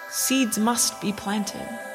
seeds 0.10 0.58
must 0.58 1.00
be 1.00 1.14
planted. 1.14 1.87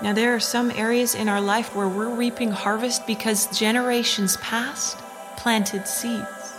Now, 0.00 0.12
there 0.12 0.32
are 0.32 0.40
some 0.40 0.70
areas 0.70 1.16
in 1.16 1.28
our 1.28 1.40
life 1.40 1.74
where 1.74 1.88
we're 1.88 2.14
reaping 2.14 2.52
harvest 2.52 3.04
because 3.04 3.58
generations 3.58 4.36
past 4.36 4.96
planted 5.36 5.88
seeds. 5.88 6.54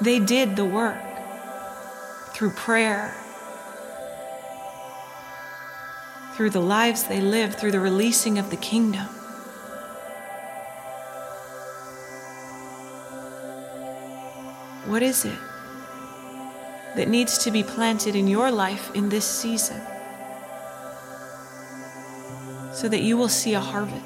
They 0.00 0.20
did 0.20 0.54
the 0.54 0.64
work 0.64 1.02
through 2.34 2.50
prayer, 2.50 3.12
through 6.34 6.50
the 6.50 6.60
lives 6.60 7.02
they 7.02 7.20
lived, 7.20 7.58
through 7.58 7.72
the 7.72 7.80
releasing 7.80 8.38
of 8.38 8.50
the 8.50 8.56
kingdom. 8.56 9.06
What 14.86 15.02
is 15.02 15.24
it 15.24 15.38
that 16.94 17.08
needs 17.08 17.38
to 17.38 17.50
be 17.50 17.64
planted 17.64 18.14
in 18.14 18.28
your 18.28 18.52
life 18.52 18.94
in 18.94 19.08
this 19.08 19.26
season 19.26 19.80
so 22.78 22.88
that 22.88 23.02
you 23.02 23.16
will 23.16 23.28
see 23.28 23.54
a 23.54 23.60
harvest? 23.60 24.04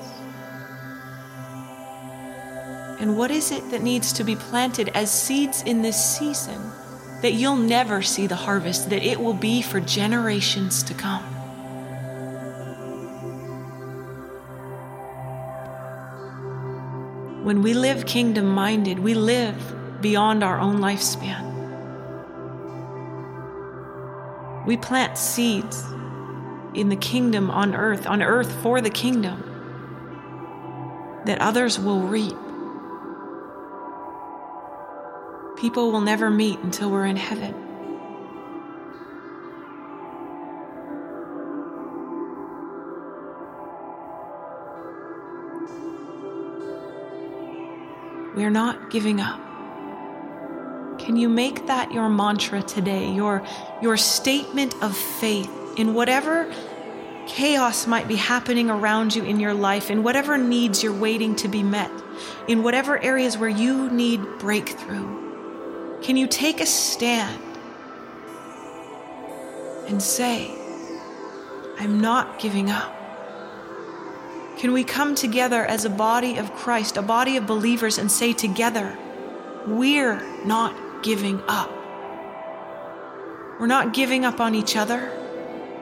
And 3.00 3.18
what 3.18 3.30
is 3.30 3.50
it 3.52 3.70
that 3.70 3.82
needs 3.82 4.14
to 4.14 4.24
be 4.24 4.34
planted 4.34 4.88
as 4.94 5.10
seeds 5.10 5.62
in 5.62 5.82
this 5.82 6.02
season 6.02 6.72
that 7.20 7.34
you'll 7.34 7.56
never 7.56 8.00
see 8.00 8.26
the 8.26 8.36
harvest, 8.36 8.88
that 8.88 9.02
it 9.02 9.20
will 9.20 9.34
be 9.34 9.60
for 9.60 9.78
generations 9.78 10.82
to 10.84 10.94
come? 10.94 11.22
When 17.44 17.60
we 17.60 17.74
live 17.74 18.06
kingdom 18.06 18.46
minded, 18.46 18.98
we 18.98 19.12
live 19.12 20.00
beyond 20.00 20.42
our 20.42 20.58
own 20.58 20.78
lifespan. 20.78 21.50
We 24.64 24.78
plant 24.78 25.18
seeds 25.18 25.84
in 26.74 26.88
the 26.88 26.96
kingdom 26.96 27.50
on 27.50 27.74
earth, 27.74 28.06
on 28.06 28.22
earth 28.22 28.52
for 28.62 28.80
the 28.80 28.90
kingdom, 28.90 29.42
that 31.26 31.40
others 31.40 31.78
will 31.78 32.00
reap. 32.00 32.36
people 35.62 35.92
will 35.92 36.00
never 36.00 36.28
meet 36.28 36.58
until 36.58 36.90
we're 36.90 37.06
in 37.06 37.14
heaven. 37.14 37.54
We're 48.34 48.50
not 48.50 48.90
giving 48.90 49.20
up. 49.20 49.38
Can 50.98 51.14
you 51.14 51.28
make 51.28 51.68
that 51.68 51.92
your 51.92 52.08
mantra 52.08 52.60
today, 52.60 53.12
your, 53.12 53.46
your 53.80 53.96
statement 53.96 54.74
of 54.82 54.96
faith 54.96 55.61
in 55.76 55.94
whatever 55.94 56.52
chaos 57.26 57.86
might 57.86 58.08
be 58.08 58.16
happening 58.16 58.70
around 58.70 59.14
you 59.14 59.24
in 59.24 59.40
your 59.40 59.54
life, 59.54 59.90
in 59.90 60.02
whatever 60.02 60.36
needs 60.36 60.82
you're 60.82 60.92
waiting 60.92 61.36
to 61.36 61.48
be 61.48 61.62
met, 61.62 61.90
in 62.48 62.62
whatever 62.62 62.98
areas 63.02 63.38
where 63.38 63.48
you 63.48 63.90
need 63.90 64.20
breakthrough? 64.38 66.00
Can 66.02 66.16
you 66.16 66.26
take 66.26 66.60
a 66.60 66.66
stand 66.66 67.40
and 69.86 70.02
say, 70.02 70.50
I'm 71.78 72.00
not 72.00 72.38
giving 72.38 72.70
up? 72.70 72.98
Can 74.58 74.72
we 74.72 74.84
come 74.84 75.14
together 75.14 75.64
as 75.64 75.84
a 75.84 75.90
body 75.90 76.36
of 76.36 76.52
Christ, 76.54 76.96
a 76.96 77.02
body 77.02 77.36
of 77.36 77.46
believers, 77.46 77.98
and 77.98 78.10
say 78.10 78.32
together, 78.32 78.96
We're 79.66 80.20
not 80.44 81.02
giving 81.02 81.40
up? 81.48 81.70
We're 83.58 83.66
not 83.66 83.94
giving 83.94 84.24
up 84.24 84.40
on 84.40 84.54
each 84.54 84.76
other. 84.76 85.21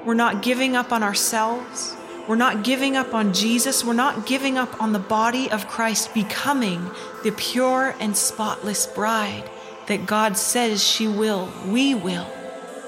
We're 0.05 0.15
not 0.15 0.43
giving 0.43 0.77
up 0.77 0.93
on 0.93 1.03
ourselves. 1.03 1.97
We're 2.27 2.37
not 2.37 2.65
giving 2.65 2.97
up 2.97 3.15
on 3.15 3.33
Jesus. 3.33 3.85
We're 3.85 3.93
not 3.93 4.27
giving 4.27 4.57
up 4.57 4.81
on 4.81 4.93
the 4.93 4.99
body 4.99 5.51
of 5.51 5.69
Christ 5.69 6.15
becoming 6.15 6.91
the 7.23 7.33
pure 7.33 7.95
and 8.01 8.17
spotless 8.17 8.87
bride 8.87 9.49
that 9.87 10.07
God 10.07 10.37
says 10.37 10.85
she 10.85 11.09
will, 11.09 11.53
we 11.67 11.95
will 11.95 12.27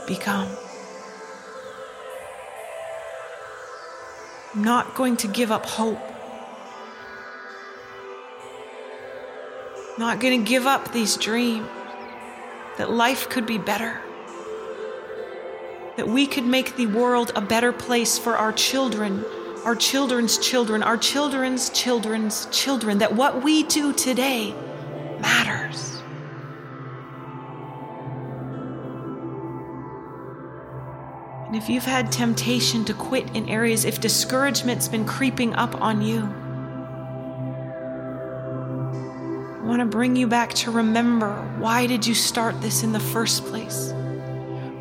become. 0.06 0.48
I'm 4.54 4.62
not 4.62 4.94
going 4.94 5.16
to 5.18 5.28
give 5.28 5.50
up 5.50 5.66
hope. 5.66 6.00
I'm 9.94 9.98
not 9.98 10.20
going 10.20 10.44
to 10.44 10.48
give 10.48 10.66
up 10.66 10.92
these 10.92 11.16
dreams 11.16 11.66
that 12.78 12.90
life 12.90 13.28
could 13.28 13.46
be 13.46 13.58
better, 13.58 14.00
that 15.96 16.08
we 16.08 16.26
could 16.26 16.44
make 16.44 16.76
the 16.76 16.86
world 16.86 17.32
a 17.34 17.40
better 17.40 17.72
place 17.72 18.18
for 18.18 18.36
our 18.36 18.52
children, 18.52 19.24
our 19.64 19.76
children's 19.76 20.38
children, 20.38 20.82
our 20.82 20.96
children's 20.96 21.70
children's 21.70 22.46
children, 22.46 22.98
that 22.98 23.14
what 23.14 23.42
we 23.42 23.62
do 23.64 23.92
today 23.92 24.54
matters. 25.20 26.02
And 31.46 31.54
if 31.54 31.68
you've 31.68 31.84
had 31.84 32.10
temptation 32.10 32.86
to 32.86 32.94
quit 32.94 33.36
in 33.36 33.46
areas, 33.50 33.84
if 33.84 34.00
discouragement's 34.00 34.88
been 34.88 35.04
creeping 35.04 35.52
up 35.54 35.78
on 35.82 36.00
you, 36.00 36.20
I 39.60 39.64
want 39.64 39.80
to 39.80 39.84
bring 39.86 40.16
you 40.16 40.26
back 40.26 40.54
to 40.54 40.70
remember 40.70 41.34
why 41.58 41.86
did 41.86 42.06
you 42.06 42.14
start 42.14 42.58
this 42.62 42.82
in 42.82 42.92
the 42.92 43.00
first 43.00 43.44
place? 43.44 43.92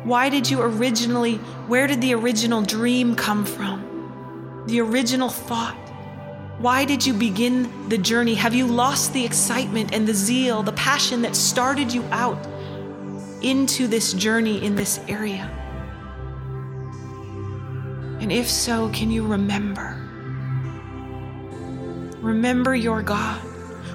Why 0.04 0.28
did 0.28 0.50
you 0.50 0.60
originally, 0.60 1.36
where 1.68 1.86
did 1.86 2.00
the 2.00 2.14
original 2.14 2.62
dream 2.62 3.14
come 3.14 3.44
from? 3.44 4.64
The 4.66 4.80
original 4.80 5.28
thought? 5.28 5.76
Why 6.58 6.84
did 6.84 7.06
you 7.06 7.14
begin 7.14 7.88
the 7.88 7.98
journey? 7.98 8.34
Have 8.34 8.54
you 8.54 8.66
lost 8.66 9.12
the 9.12 9.24
excitement 9.24 9.94
and 9.94 10.06
the 10.06 10.14
zeal, 10.14 10.62
the 10.62 10.72
passion 10.72 11.22
that 11.22 11.36
started 11.36 11.92
you 11.92 12.02
out 12.10 12.46
into 13.42 13.86
this 13.86 14.12
journey 14.12 14.64
in 14.64 14.74
this 14.74 15.00
area? 15.08 15.50
And 18.20 18.30
if 18.30 18.48
so, 18.48 18.88
can 18.90 19.10
you 19.10 19.26
remember? 19.26 19.98
Remember 22.20 22.74
your 22.74 23.02
God, 23.02 23.40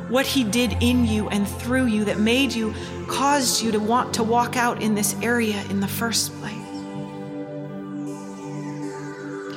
what 0.10 0.26
He 0.26 0.44
did 0.44 0.78
in 0.82 1.06
you 1.06 1.30
and 1.30 1.48
through 1.48 1.86
you 1.86 2.04
that 2.06 2.20
made 2.20 2.52
you, 2.52 2.74
caused 3.08 3.62
you 3.62 3.72
to 3.72 3.80
want 3.80 4.14
to 4.16 4.24
walk 4.24 4.56
out 4.56 4.82
in 4.82 4.96
this 4.96 5.16
area 5.22 5.64
in 5.70 5.80
the 5.80 5.88
first 5.88 6.34
place. 6.40 6.54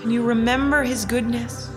Can 0.01 0.11
you 0.11 0.23
remember 0.23 0.83
His 0.83 1.05
goodness? 1.05 1.69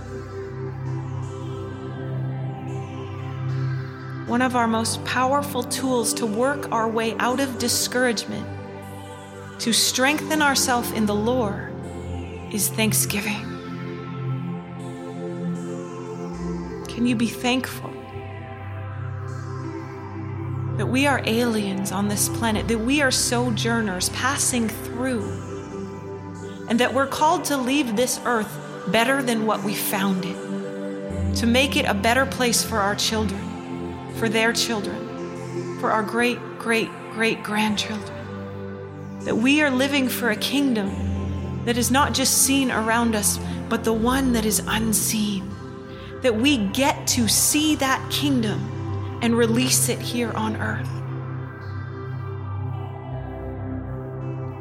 One 4.27 4.41
of 4.41 4.55
our 4.55 4.67
most 4.67 5.03
powerful 5.05 5.63
tools 5.63 6.13
to 6.15 6.25
work 6.25 6.71
our 6.71 6.89
way 6.89 7.15
out 7.19 7.39
of 7.39 7.59
discouragement, 7.59 8.47
to 9.59 9.73
strengthen 9.73 10.41
ourselves 10.41 10.91
in 10.91 11.05
the 11.05 11.13
Lord 11.13 11.71
is 12.51 12.69
thanksgiving. 12.69 13.41
Can 16.87 17.05
you 17.05 17.15
be 17.15 17.27
thankful 17.27 17.92
that 20.77 20.87
we 20.87 21.05
are 21.05 21.21
aliens 21.25 21.91
on 21.91 22.07
this 22.07 22.29
planet, 22.29 22.67
that 22.67 22.79
we 22.79 23.01
are 23.01 23.11
sojourners 23.11 24.09
passing 24.09 24.67
through, 24.67 25.23
and 26.67 26.79
that 26.79 26.93
we're 26.93 27.07
called 27.07 27.45
to 27.45 27.57
leave 27.57 27.95
this 27.95 28.19
earth 28.25 28.59
better 28.87 29.21
than 29.21 29.45
what 29.45 29.63
we 29.63 29.75
found 29.75 30.25
it, 30.25 31.35
to 31.35 31.45
make 31.45 31.75
it 31.75 31.85
a 31.85 31.93
better 31.93 32.25
place 32.25 32.63
for 32.63 32.79
our 32.79 32.95
children, 32.95 33.39
for 34.15 34.27
their 34.27 34.51
children, 34.51 35.77
for 35.79 35.91
our 35.91 36.01
great, 36.01 36.39
great, 36.57 36.89
great 37.11 37.43
grandchildren. 37.43 39.19
That 39.25 39.37
we 39.37 39.61
are 39.61 39.69
living 39.69 40.09
for 40.09 40.31
a 40.31 40.35
kingdom 40.35 40.91
that 41.65 41.77
is 41.77 41.91
not 41.91 42.13
just 42.13 42.45
seen 42.45 42.71
around 42.71 43.15
us, 43.15 43.39
but 43.69 43.83
the 43.83 43.93
one 43.93 44.33
that 44.33 44.45
is 44.45 44.61
unseen. 44.67 45.49
That 46.21 46.35
we 46.35 46.57
get 46.57 47.05
to 47.07 47.27
see 47.27 47.75
that 47.75 48.05
kingdom 48.11 48.59
and 49.23 49.37
release 49.37 49.87
it 49.87 49.99
here 49.99 50.33
on 50.33 50.57
earth. 50.57 50.89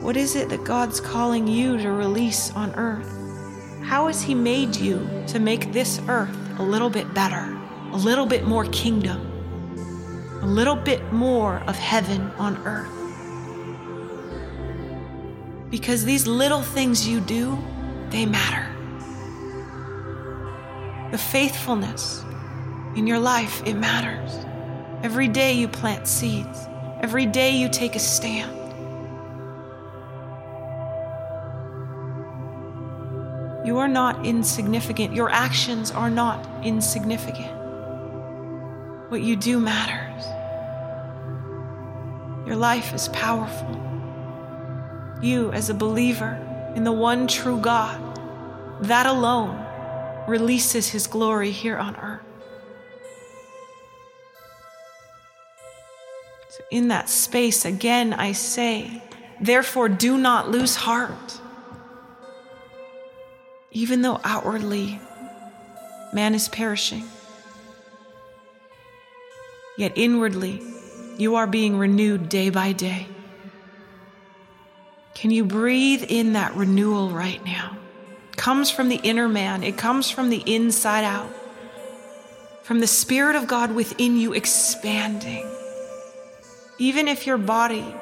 What 0.01 0.17
is 0.17 0.37
it 0.37 0.51
that 0.51 0.63
God's 0.63 1.01
calling 1.01 1.49
you 1.49 1.77
to 1.79 1.91
release 1.91 2.53
on 2.53 2.73
earth? 2.77 3.13
How 3.83 4.07
has 4.07 4.23
He 4.23 4.37
made 4.37 4.77
you 4.77 5.25
to 5.27 5.41
make 5.41 5.73
this 5.73 6.01
earth 6.07 6.37
a 6.61 6.63
little 6.63 6.91
bit 6.91 7.13
better, 7.13 7.59
a 7.91 7.97
little 7.97 8.25
bit 8.25 8.45
more 8.45 8.65
kingdom, 8.67 9.21
a 10.43 10.47
little 10.47 10.77
bit 10.77 11.13
more 11.13 11.59
of 11.67 11.77
heaven 11.77 12.31
on 12.39 12.57
earth? 12.65 12.89
Because 15.73 16.05
these 16.05 16.25
little 16.25 16.63
things 16.63 17.09
you 17.09 17.21
do, 17.21 17.59
they 18.11 18.27
matter. 18.27 18.69
The 21.11 21.19
faithfulness 21.19 22.23
in 22.95 23.09
your 23.09 23.19
life, 23.19 23.61
it 23.67 23.75
matters. 23.75 24.47
Every 25.03 25.27
day 25.27 25.55
you 25.55 25.67
plant 25.67 26.07
seeds, 26.07 26.69
every 27.01 27.27
day 27.27 27.57
you 27.57 27.69
take 27.69 27.97
a 27.97 27.99
stand. 27.99 28.59
You 33.67 33.79
are 33.79 33.89
not 33.89 34.27
insignificant. 34.27 35.15
Your 35.15 35.31
actions 35.31 35.91
are 35.93 36.11
not 36.11 36.65
insignificant. 36.65 37.53
What 39.09 39.23
you 39.23 39.37
do 39.37 39.61
matters. 39.61 40.25
Your 42.47 42.57
life 42.57 42.93
is 42.93 43.09
powerful. 43.09 43.81
You, 45.23 45.53
as 45.53 45.71
a 45.71 45.75
believer 45.75 46.39
in 46.75 46.83
the 46.83 46.93
one 46.93 47.29
true 47.29 47.61
God, 47.61 48.01
that 48.83 49.07
alone 49.07 49.65
releases 50.27 50.89
His 50.89 51.07
glory 51.07 51.53
here 51.53 51.77
on 51.77 51.95
earth. 51.97 52.32
So, 56.53 56.65
in 56.71 56.89
that 56.89 57.09
space, 57.09 57.65
again, 57.65 58.13
I 58.13 58.33
say, 58.33 59.03
therefore, 59.41 59.89
do 59.89 60.19
not 60.19 60.51
lose 60.51 60.77
heart 60.77 61.41
even 63.73 64.03
though 64.03 64.21
outwardly 64.23 65.01
man 66.13 66.35
is 66.35 66.49
perishing. 66.49 67.05
Yet 69.79 69.93
inwardly, 69.97 70.63
you 71.17 71.37
are 71.37 71.47
being 71.47 71.79
renewed 71.79 72.29
day 72.29 72.51
by 72.51 72.73
day. 72.73 73.07
Can 75.15 75.31
you 75.31 75.45
breathe 75.45 76.05
in 76.09 76.35
that 76.35 76.55
renewal 76.55 77.11
right 77.11 77.43
now? 77.45 77.77
It 78.31 78.37
comes 78.37 78.71
from 78.71 78.89
the 78.89 79.01
inner 79.03 79.29
man, 79.29 79.63
it 79.63 79.79
comes 79.79 80.11
from 80.11 80.29
the 80.29 80.43
inside 80.47 81.05
out, 81.05 81.31
from 82.63 82.81
the 82.81 82.87
Spirit 82.87 83.37
of 83.37 83.47
God 83.47 83.75
within 83.75 84.17
you 84.17 84.35
expanding. 84.35 85.49
Even 86.79 87.09
if 87.09 87.27
your 87.27 87.39
body 87.39 87.95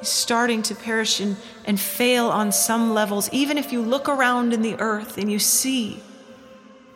is 0.00 0.08
starting 0.08 0.62
to 0.62 0.74
perish 0.74 1.20
and, 1.20 1.36
and 1.64 1.78
fail 1.78 2.28
on 2.28 2.52
some 2.52 2.92
levels, 2.92 3.28
even 3.32 3.58
if 3.58 3.72
you 3.72 3.80
look 3.80 4.08
around 4.08 4.52
in 4.52 4.62
the 4.62 4.78
earth 4.80 5.18
and 5.18 5.30
you 5.30 5.38
see 5.38 6.02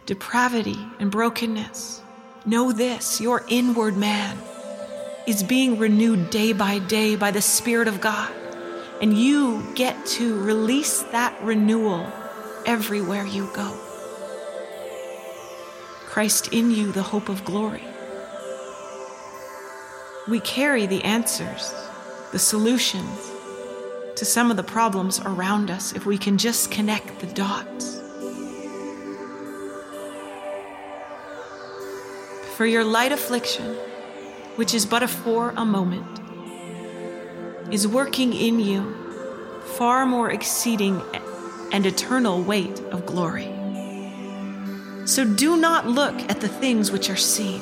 depravity 0.07 0.79
and 0.99 1.11
brokenness, 1.11 2.03
know 2.45 2.73
this 2.73 3.21
your 3.21 3.45
inward 3.49 3.97
man 3.97 4.38
is 5.27 5.42
being 5.42 5.79
renewed 5.79 6.31
day 6.31 6.53
by 6.53 6.79
day 6.79 7.16
by 7.16 7.31
the 7.31 7.42
Spirit 7.42 7.88
of 7.88 8.01
God. 8.01 8.33
And 9.03 9.16
you 9.16 9.66
get 9.75 10.07
to 10.07 10.40
release 10.40 11.03
that 11.05 11.37
renewal 11.42 12.11
everywhere 12.64 13.27
you 13.27 13.51
go. 13.53 13.77
Christ 16.07 16.53
in 16.53 16.71
you, 16.71 16.92
the 16.92 17.03
hope 17.03 17.29
of 17.29 17.45
glory. 17.45 17.85
We 20.29 20.41
carry 20.41 20.87
the 20.87 21.05
answers 21.05 21.73
the 22.33 22.39
solutions 22.41 23.31
to 24.17 24.25
some 24.25 24.51
of 24.51 24.57
the 24.57 24.65
problems 24.65 25.21
around 25.21 25.71
us 25.71 25.93
if 25.93 26.05
we 26.05 26.19
can 26.19 26.37
just 26.37 26.71
connect 26.71 27.21
the 27.21 27.27
dots. 27.29 28.01
For 32.57 32.67
your 32.67 32.83
light 32.83 33.12
affliction, 33.12 33.77
which 34.57 34.75
is 34.75 34.85
but 34.85 35.03
a 35.05 35.09
for 35.09 35.51
a 35.57 35.65
moment, 35.65 36.21
is 37.73 37.87
working 37.87 38.33
in 38.33 38.59
you 38.59 38.95
far 39.77 40.07
more 40.07 40.31
exceeding 40.31 41.03
and 41.73 41.87
eternal 41.87 42.43
weight 42.43 42.81
of 42.91 43.07
glory. 43.07 43.53
So 45.05 45.25
do 45.25 45.57
not 45.57 45.87
look 45.87 46.19
at 46.31 46.41
the 46.41 46.49
things 46.49 46.91
which 46.91 47.11
are 47.11 47.17
seen, 47.17 47.61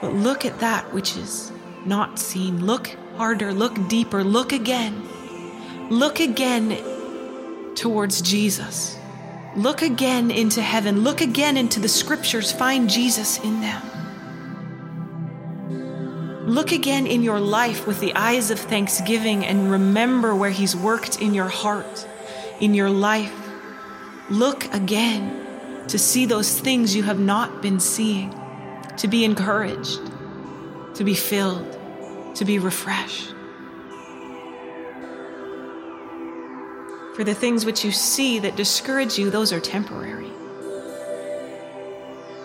but 0.00 0.14
look 0.14 0.44
at 0.44 0.60
that 0.60 0.92
which 0.92 1.16
is 1.16 1.52
not 1.84 2.18
seen. 2.18 2.64
Look 2.64 2.88
harder, 3.16 3.52
look 3.52 3.88
deeper, 3.88 4.22
look 4.22 4.52
again. 4.52 5.08
Look 5.90 6.20
again 6.20 6.76
towards 7.74 8.20
Jesus. 8.20 8.98
Look 9.56 9.82
again 9.82 10.30
into 10.30 10.60
heaven. 10.60 11.02
Look 11.02 11.20
again 11.20 11.56
into 11.56 11.80
the 11.80 11.88
scriptures. 11.88 12.52
Find 12.52 12.88
Jesus 12.90 13.38
in 13.38 13.60
them. 13.60 13.82
Look 16.46 16.72
again 16.72 17.06
in 17.06 17.22
your 17.22 17.40
life 17.40 17.86
with 17.86 18.00
the 18.00 18.14
eyes 18.14 18.50
of 18.50 18.58
thanksgiving 18.58 19.44
and 19.44 19.70
remember 19.70 20.34
where 20.34 20.50
He's 20.50 20.74
worked 20.74 21.20
in 21.20 21.34
your 21.34 21.48
heart, 21.48 22.06
in 22.60 22.74
your 22.74 22.90
life. 22.90 23.34
Look 24.30 24.72
again 24.72 25.44
to 25.88 25.98
see 25.98 26.26
those 26.26 26.58
things 26.58 26.94
you 26.94 27.02
have 27.02 27.18
not 27.18 27.60
been 27.62 27.80
seeing, 27.80 28.32
to 28.98 29.08
be 29.08 29.24
encouraged, 29.24 30.00
to 30.94 31.04
be 31.04 31.14
filled 31.14 31.78
to 32.38 32.44
be 32.44 32.60
refreshed. 32.60 33.34
For 37.16 37.24
the 37.24 37.34
things 37.34 37.64
which 37.64 37.84
you 37.84 37.90
see 37.90 38.38
that 38.38 38.54
discourage 38.54 39.18
you, 39.18 39.28
those 39.28 39.52
are 39.52 39.58
temporary. 39.58 40.30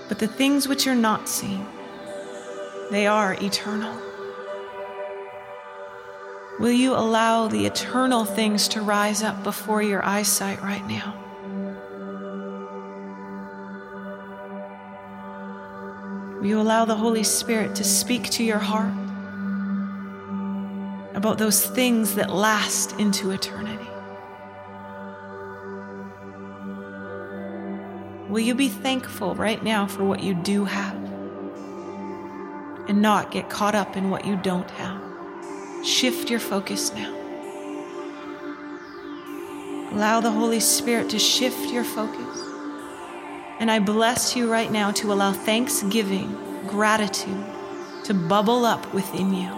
But 0.10 0.18
the 0.18 0.28
things 0.28 0.68
which 0.68 0.88
are 0.88 0.96
not 0.96 1.30
seen, 1.30 1.64
they 2.90 3.06
are 3.06 3.36
eternal. 3.36 3.96
Will 6.60 6.72
you 6.72 6.94
allow 6.94 7.48
the 7.48 7.68
eternal 7.68 8.26
things 8.26 8.68
to 8.70 8.82
rise 8.82 9.22
up 9.22 9.44
before 9.44 9.84
your 9.84 10.04
eyesight 10.04 10.62
right 10.64 10.86
now? 10.88 11.23
Will 16.44 16.50
you 16.50 16.62
allow 16.62 16.86
the 16.86 16.96
Holy 16.96 17.24
Spirit 17.24 17.74
to 17.78 17.84
speak 17.84 18.30
to 18.32 18.44
your 18.44 18.60
heart? 18.60 18.94
about 21.24 21.38
those 21.38 21.66
things 21.66 22.16
that 22.16 22.30
last 22.32 23.00
into 23.00 23.32
eternity. 23.32 23.88
Will 28.30 28.42
you 28.42 28.54
be 28.54 28.68
thankful 28.68 29.34
right 29.36 29.64
now 29.64 29.88
for 29.88 30.04
what 30.04 30.22
you 30.22 30.34
do 30.34 30.66
have 30.66 30.96
and 32.90 33.02
not 33.02 33.32
get 33.32 33.50
caught 33.50 33.74
up 33.74 33.96
in 33.96 34.10
what 34.10 34.26
you 34.26 34.36
don't 34.36 34.70
have? 34.72 35.02
Shift 35.86 36.30
your 36.30 36.42
focus 36.42 36.94
now. 36.94 37.14
Allow 39.94 40.20
the 40.20 40.32
Holy 40.32 40.60
Spirit 40.60 41.10
to 41.12 41.20
shift 41.20 41.72
your 41.72 41.86
focus. 41.86 42.43
And 43.64 43.72
I 43.72 43.80
bless 43.80 44.36
you 44.36 44.52
right 44.52 44.70
now 44.70 44.92
to 44.92 45.14
allow 45.14 45.32
thanksgiving, 45.32 46.38
gratitude 46.68 47.46
to 48.04 48.14
bubble 48.14 48.66
up 48.66 48.94
within 48.94 49.34
you 49.34 49.58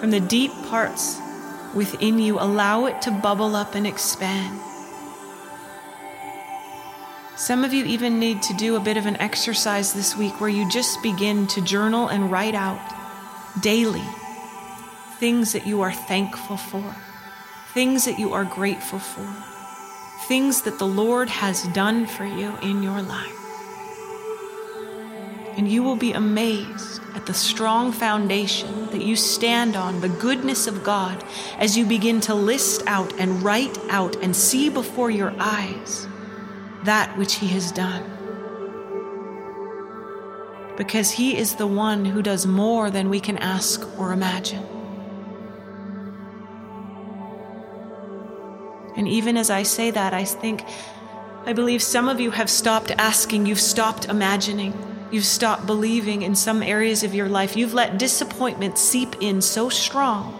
from 0.00 0.10
the 0.10 0.18
deep 0.18 0.50
parts 0.64 1.20
within 1.72 2.18
you, 2.18 2.40
allow 2.40 2.86
it 2.86 3.00
to 3.02 3.12
bubble 3.12 3.54
up 3.54 3.76
and 3.76 3.86
expand. 3.86 4.60
Some 7.36 7.62
of 7.62 7.72
you 7.72 7.84
even 7.84 8.18
need 8.18 8.42
to 8.42 8.54
do 8.54 8.74
a 8.74 8.80
bit 8.80 8.96
of 8.96 9.06
an 9.06 9.16
exercise 9.18 9.92
this 9.92 10.16
week 10.16 10.40
where 10.40 10.50
you 10.50 10.68
just 10.68 11.00
begin 11.00 11.46
to 11.46 11.60
journal 11.60 12.08
and 12.08 12.32
write 12.32 12.56
out 12.56 12.80
daily 13.60 14.02
things 15.20 15.52
that 15.52 15.64
you 15.64 15.82
are 15.82 15.92
thankful 15.92 16.56
for, 16.56 16.96
things 17.72 18.04
that 18.04 18.18
you 18.18 18.32
are 18.32 18.44
grateful 18.44 18.98
for, 18.98 19.57
things 20.28 20.62
that 20.62 20.78
the 20.78 20.86
Lord 20.86 21.28
has 21.28 21.64
done 21.68 22.06
for 22.06 22.24
you 22.24 22.52
in 22.62 22.82
your 22.82 23.02
life. 23.02 23.34
And 25.56 25.66
you 25.66 25.82
will 25.82 25.96
be 25.96 26.12
amazed 26.12 27.00
at 27.14 27.26
the 27.26 27.34
strong 27.34 27.90
foundation 27.90 28.86
that 28.90 29.02
you 29.02 29.16
stand 29.16 29.74
on, 29.74 30.00
the 30.00 30.08
goodness 30.08 30.66
of 30.66 30.84
God, 30.84 31.24
as 31.58 31.76
you 31.76 31.84
begin 31.84 32.20
to 32.22 32.34
list 32.34 32.82
out 32.86 33.12
and 33.18 33.42
write 33.42 33.76
out 33.88 34.14
and 34.22 34.36
see 34.36 34.68
before 34.68 35.10
your 35.10 35.34
eyes 35.40 36.06
that 36.84 37.16
which 37.18 37.34
He 37.36 37.48
has 37.48 37.72
done. 37.72 38.04
because 40.78 41.10
He 41.10 41.36
is 41.36 41.56
the 41.56 41.66
one 41.66 42.04
who 42.04 42.22
does 42.22 42.46
more 42.46 42.88
than 42.88 43.10
we 43.10 43.18
can 43.18 43.36
ask 43.38 43.84
or 43.98 44.12
imagine. 44.12 44.77
And 48.98 49.06
even 49.06 49.36
as 49.36 49.48
I 49.48 49.62
say 49.62 49.92
that, 49.92 50.12
I 50.12 50.24
think, 50.24 50.64
I 51.46 51.52
believe 51.52 51.82
some 51.82 52.08
of 52.08 52.18
you 52.18 52.32
have 52.32 52.50
stopped 52.50 52.90
asking, 52.98 53.46
you've 53.46 53.60
stopped 53.60 54.06
imagining, 54.06 54.74
you've 55.12 55.24
stopped 55.24 55.66
believing 55.66 56.22
in 56.22 56.34
some 56.34 56.64
areas 56.64 57.04
of 57.04 57.14
your 57.14 57.28
life. 57.28 57.56
You've 57.56 57.74
let 57.74 57.96
disappointment 57.96 58.76
seep 58.76 59.14
in 59.20 59.40
so 59.40 59.68
strong 59.68 60.34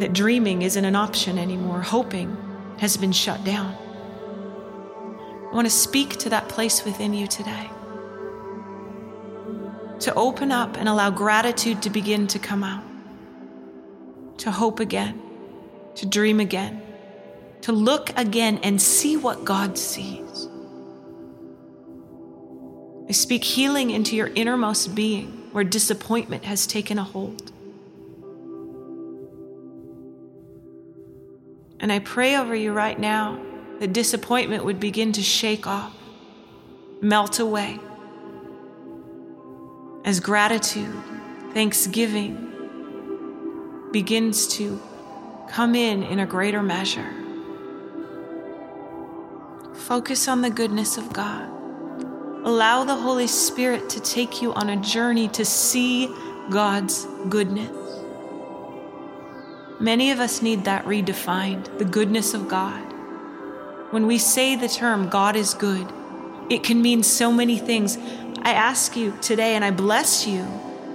that 0.00 0.12
dreaming 0.12 0.62
isn't 0.62 0.84
an 0.84 0.96
option 0.96 1.38
anymore, 1.38 1.82
hoping 1.82 2.36
has 2.78 2.96
been 2.96 3.12
shut 3.12 3.44
down. 3.44 3.76
I 5.50 5.54
want 5.54 5.66
to 5.66 5.72
speak 5.72 6.16
to 6.18 6.30
that 6.30 6.48
place 6.48 6.84
within 6.84 7.14
you 7.14 7.28
today. 7.28 7.70
To 10.00 10.14
open 10.14 10.50
up 10.50 10.76
and 10.76 10.88
allow 10.88 11.10
gratitude 11.10 11.80
to 11.82 11.90
begin 11.90 12.26
to 12.28 12.40
come 12.40 12.64
out. 12.64 12.82
To 14.38 14.50
hope 14.50 14.80
again. 14.80 15.27
To 15.98 16.06
dream 16.06 16.38
again. 16.38 16.80
To 17.62 17.72
look 17.72 18.16
again 18.16 18.60
and 18.62 18.80
see 18.80 19.16
what 19.16 19.44
God 19.44 19.76
sees. 19.76 20.48
I 23.08 23.12
speak 23.12 23.42
healing 23.42 23.90
into 23.90 24.14
your 24.14 24.28
innermost 24.28 24.94
being 24.94 25.48
where 25.50 25.64
disappointment 25.64 26.44
has 26.44 26.68
taken 26.68 26.98
a 26.98 27.02
hold. 27.02 27.50
And 31.80 31.92
I 31.92 31.98
pray 31.98 32.36
over 32.36 32.54
you 32.54 32.72
right 32.72 32.98
now 32.98 33.40
that 33.80 33.92
disappointment 33.92 34.64
would 34.64 34.78
begin 34.78 35.10
to 35.12 35.22
shake 35.22 35.66
off, 35.66 35.96
melt 37.00 37.40
away, 37.40 37.80
as 40.04 40.20
gratitude, 40.20 40.94
thanksgiving 41.54 42.44
begins 43.90 44.46
to 44.58 44.80
come 45.50 45.74
in 45.74 46.02
in 46.02 46.20
a 46.20 46.26
greater 46.26 46.62
measure. 46.62 47.10
Focus 49.74 50.28
on 50.28 50.42
the 50.42 50.50
goodness 50.50 50.98
of 50.98 51.12
God. 51.12 51.48
Allow 52.44 52.84
the 52.84 52.94
Holy 52.94 53.26
Spirit 53.26 53.88
to 53.90 54.00
take 54.00 54.42
you 54.42 54.52
on 54.54 54.68
a 54.70 54.76
journey 54.76 55.28
to 55.28 55.44
see 55.44 56.14
God's 56.50 57.06
goodness. 57.28 57.70
Many 59.80 60.10
of 60.10 60.20
us 60.20 60.42
need 60.42 60.64
that 60.64 60.84
redefined 60.84 61.78
the 61.78 61.84
goodness 61.84 62.34
of 62.34 62.48
God. 62.48 62.82
When 63.90 64.06
we 64.06 64.18
say 64.18 64.56
the 64.56 64.68
term 64.68 65.08
God 65.08 65.36
is 65.36 65.54
good, 65.54 65.86
it 66.50 66.62
can 66.62 66.82
mean 66.82 67.02
so 67.02 67.32
many 67.32 67.58
things. 67.58 67.96
I 68.42 68.52
ask 68.52 68.96
you 68.96 69.16
today, 69.20 69.54
and 69.54 69.64
I 69.64 69.70
bless 69.70 70.26
you, 70.26 70.46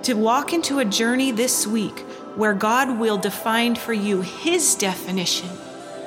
to 0.04 0.13
walk 0.13 0.54
into 0.54 0.80
a 0.80 0.86
journey 0.86 1.32
this 1.32 1.66
week 1.66 2.06
where 2.36 2.54
God 2.54 3.00
will 3.00 3.17
define 3.17 3.76
for 3.76 3.93
you 3.93 4.22
His 4.22 4.76
definition 4.76 5.50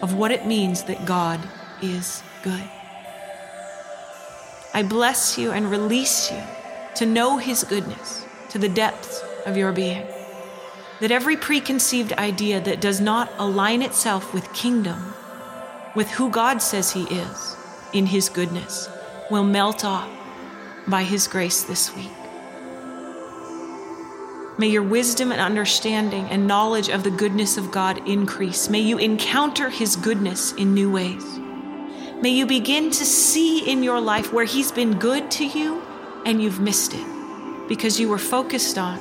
of 0.03 0.15
what 0.15 0.31
it 0.31 0.47
means 0.47 0.85
that 0.85 1.07
God 1.07 1.41
is 1.83 2.23
good. 2.43 2.69
I 4.75 4.83
bless 4.83 5.39
you 5.39 5.53
and 5.53 5.71
release 5.71 6.31
you 6.31 6.43
to 6.97 7.07
know 7.07 7.39
His 7.39 7.65
goodness 7.65 8.27
to 8.51 8.59
the 8.59 8.69
depths 8.69 9.23
of 9.47 9.57
your 9.57 9.73
being 9.73 10.07
that 11.01 11.11
every 11.11 11.37
preconceived 11.37 12.13
idea 12.15 12.61
that 12.61 12.81
does 12.81 13.01
not 13.01 13.31
align 13.39 13.83
itself 13.83 14.33
with 14.33 14.53
kingdom, 14.53 15.15
with 15.95 16.11
who 16.11 16.31
God 16.31 16.63
says 16.63 16.93
He 16.93 17.05
is 17.05 17.57
in 17.93 18.07
His 18.07 18.29
goodness, 18.29 18.89
will 19.31 19.45
melt 19.45 19.85
off 19.85 20.09
by 20.87 21.03
His 21.03 21.29
grace 21.29 21.65
this 21.65 21.95
week. 21.95 22.11
May 24.59 24.69
your 24.69 24.83
wisdom 24.83 25.33
and 25.33 25.41
understanding 25.41 26.25
and 26.31 26.47
knowledge 26.47 26.89
of 26.89 27.05
the 27.05 27.11
goodness 27.11 27.59
of 27.59 27.71
God 27.71 28.09
increase. 28.09 28.71
May 28.71 28.81
you 28.81 28.97
encounter 28.97 29.69
His 29.69 29.97
goodness 29.97 30.53
in 30.53 30.73
new 30.73 30.91
ways. 30.91 31.39
May 32.23 32.31
you 32.31 32.47
begin 32.47 32.91
to 32.91 33.05
see 33.05 33.71
in 33.71 33.83
your 33.83 34.01
life 34.01 34.33
where 34.33 34.47
He's 34.47 34.73
been 34.73 34.99
good 34.99 35.31
to 35.33 35.45
you 35.45 35.83
and 36.25 36.43
you've 36.43 36.59
missed 36.59 36.95
it 36.95 37.07
because 37.69 38.01
you 38.01 38.09
were 38.09 38.19
focused 38.19 38.79
on 38.79 38.97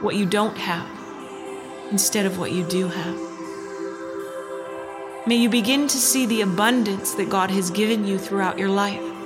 what 0.00 0.16
you 0.16 0.24
don't 0.24 0.56
have 0.56 0.88
instead 1.90 2.24
of 2.24 2.38
what 2.38 2.52
you 2.52 2.64
do 2.64 2.88
have. 2.88 3.28
May 5.26 5.36
you 5.36 5.50
begin 5.50 5.86
to 5.88 5.98
see 5.98 6.24
the 6.24 6.40
abundance 6.40 7.12
that 7.16 7.28
God 7.28 7.50
has 7.50 7.70
given 7.70 8.06
you 8.06 8.18
throughout 8.18 8.58
your 8.58 8.70
life. 8.70 9.17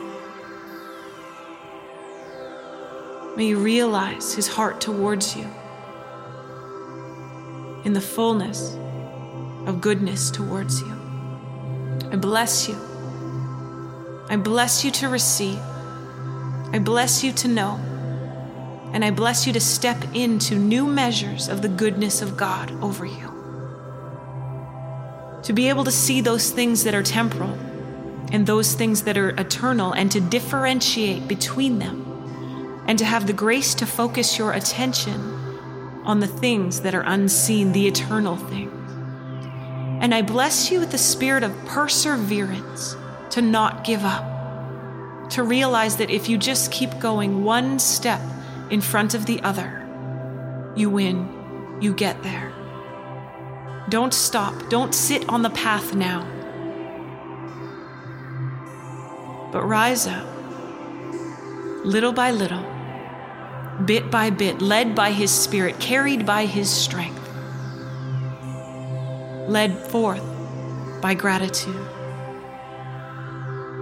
May 3.37 3.47
you 3.47 3.59
realize 3.59 4.35
His 4.35 4.47
heart 4.47 4.81
towards 4.81 5.37
you 5.37 5.49
in 7.85 7.95
the 7.95 8.01
fullness 8.01 8.77
of 9.67 9.81
goodness 9.81 10.31
towards 10.31 10.81
you. 10.81 10.93
I 12.11 12.17
bless 12.17 12.69
you. 12.69 12.77
I 14.29 14.37
bless 14.37 14.85
you 14.85 14.91
to 14.93 15.09
receive. 15.09 15.59
I 16.73 16.79
bless 16.79 17.25
you 17.25 17.33
to 17.33 17.49
know. 17.49 17.81
And 18.93 19.05
I 19.05 19.11
bless 19.11 19.47
you 19.47 19.53
to 19.55 19.61
step 19.61 19.97
into 20.15 20.55
new 20.55 20.87
measures 20.87 21.49
of 21.49 21.63
the 21.63 21.69
goodness 21.69 22.21
of 22.21 22.37
God 22.37 22.71
over 22.83 23.07
you. 23.07 23.33
To 25.45 25.53
be 25.55 25.71
able 25.71 25.85
to 25.85 25.91
see 25.91 26.21
those 26.21 26.51
things 26.51 26.85
that 26.85 26.95
are 26.95 27.03
temporal 27.03 27.59
and 28.31 28.47
those 28.47 28.75
things 28.75 29.03
that 29.05 29.17
are 29.17 29.31
eternal 29.31 29.93
and 29.93 30.13
to 30.13 30.21
differentiate 30.21 31.27
between 31.27 31.79
them. 31.79 32.12
And 32.87 32.99
to 32.99 33.05
have 33.05 33.27
the 33.27 33.33
grace 33.33 33.75
to 33.75 33.87
focus 33.87 34.39
your 34.39 34.53
attention 34.53 35.21
on 36.05 36.21
the 36.21 36.27
things 36.27 36.81
that 36.81 36.95
are 36.95 37.05
unseen, 37.07 37.73
the 37.73 37.87
eternal 37.87 38.37
things. 38.37 38.73
And 40.03 40.15
I 40.15 40.23
bless 40.23 40.71
you 40.71 40.81
with 40.81 40.91
the 40.91 40.99
spirit 40.99 41.45
of 41.45 41.57
perseverance 41.65 42.97
to 43.31 43.41
not 43.41 43.85
give 43.85 44.05
up, 44.05 45.31
to 45.31 45.45
realize 45.45 45.97
that 45.99 46.11
if 46.11 46.29
you 46.29 46.37
just 46.37 46.73
keep 46.73 46.99
going 46.99 47.45
one 47.45 47.79
step 47.79 48.21
in 48.71 48.81
front 48.81 49.15
of 49.15 49.27
the 49.27 49.41
other. 49.43 49.79
You 50.75 50.91
win. 50.91 51.79
You 51.81 51.93
get 51.93 52.23
there. 52.23 52.53
Don't 53.89 54.15
stop. 54.15 54.71
Don't 54.71 54.95
sit 54.95 55.29
on 55.29 55.43
the 55.43 55.51
path 55.51 55.95
now. 55.95 56.27
But 59.53 59.65
rise 59.65 60.07
up, 60.07 60.27
little 61.85 62.13
by 62.13 62.31
little, 62.31 62.65
bit 63.85 64.11
by 64.11 64.31
bit, 64.31 64.61
led 64.61 64.95
by 64.95 65.13
His 65.13 65.31
Spirit, 65.31 65.79
carried 65.81 66.25
by 66.27 66.47
His 66.47 66.71
strength, 66.71 67.29
led 69.49 69.77
forth 69.77 70.25
by 71.01 71.15
gratitude. 71.15 71.89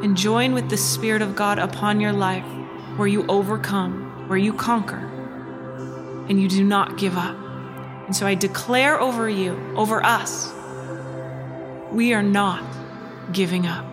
And 0.03 0.17
join 0.17 0.55
with 0.55 0.71
the 0.71 0.79
Spirit 0.79 1.21
of 1.21 1.37
God 1.37 1.59
upon 1.59 2.01
your 2.01 2.13
life 2.13 2.47
where 2.97 3.09
you 3.09 3.27
overcome 3.29 4.11
where 4.31 4.39
you 4.39 4.53
conquer 4.53 5.09
and 6.29 6.41
you 6.41 6.49
do 6.49 6.63
not 6.63 6.97
give 6.97 7.17
up. 7.17 7.37
And 8.07 8.15
so 8.15 8.29
I 8.29 8.37
declare 8.37 9.01
over 9.01 9.29
you, 9.29 9.59
over 9.77 10.05
us, 10.07 10.53
we 11.91 12.15
are 12.15 12.23
not 12.23 12.63
giving 13.33 13.67
up. 13.67 13.90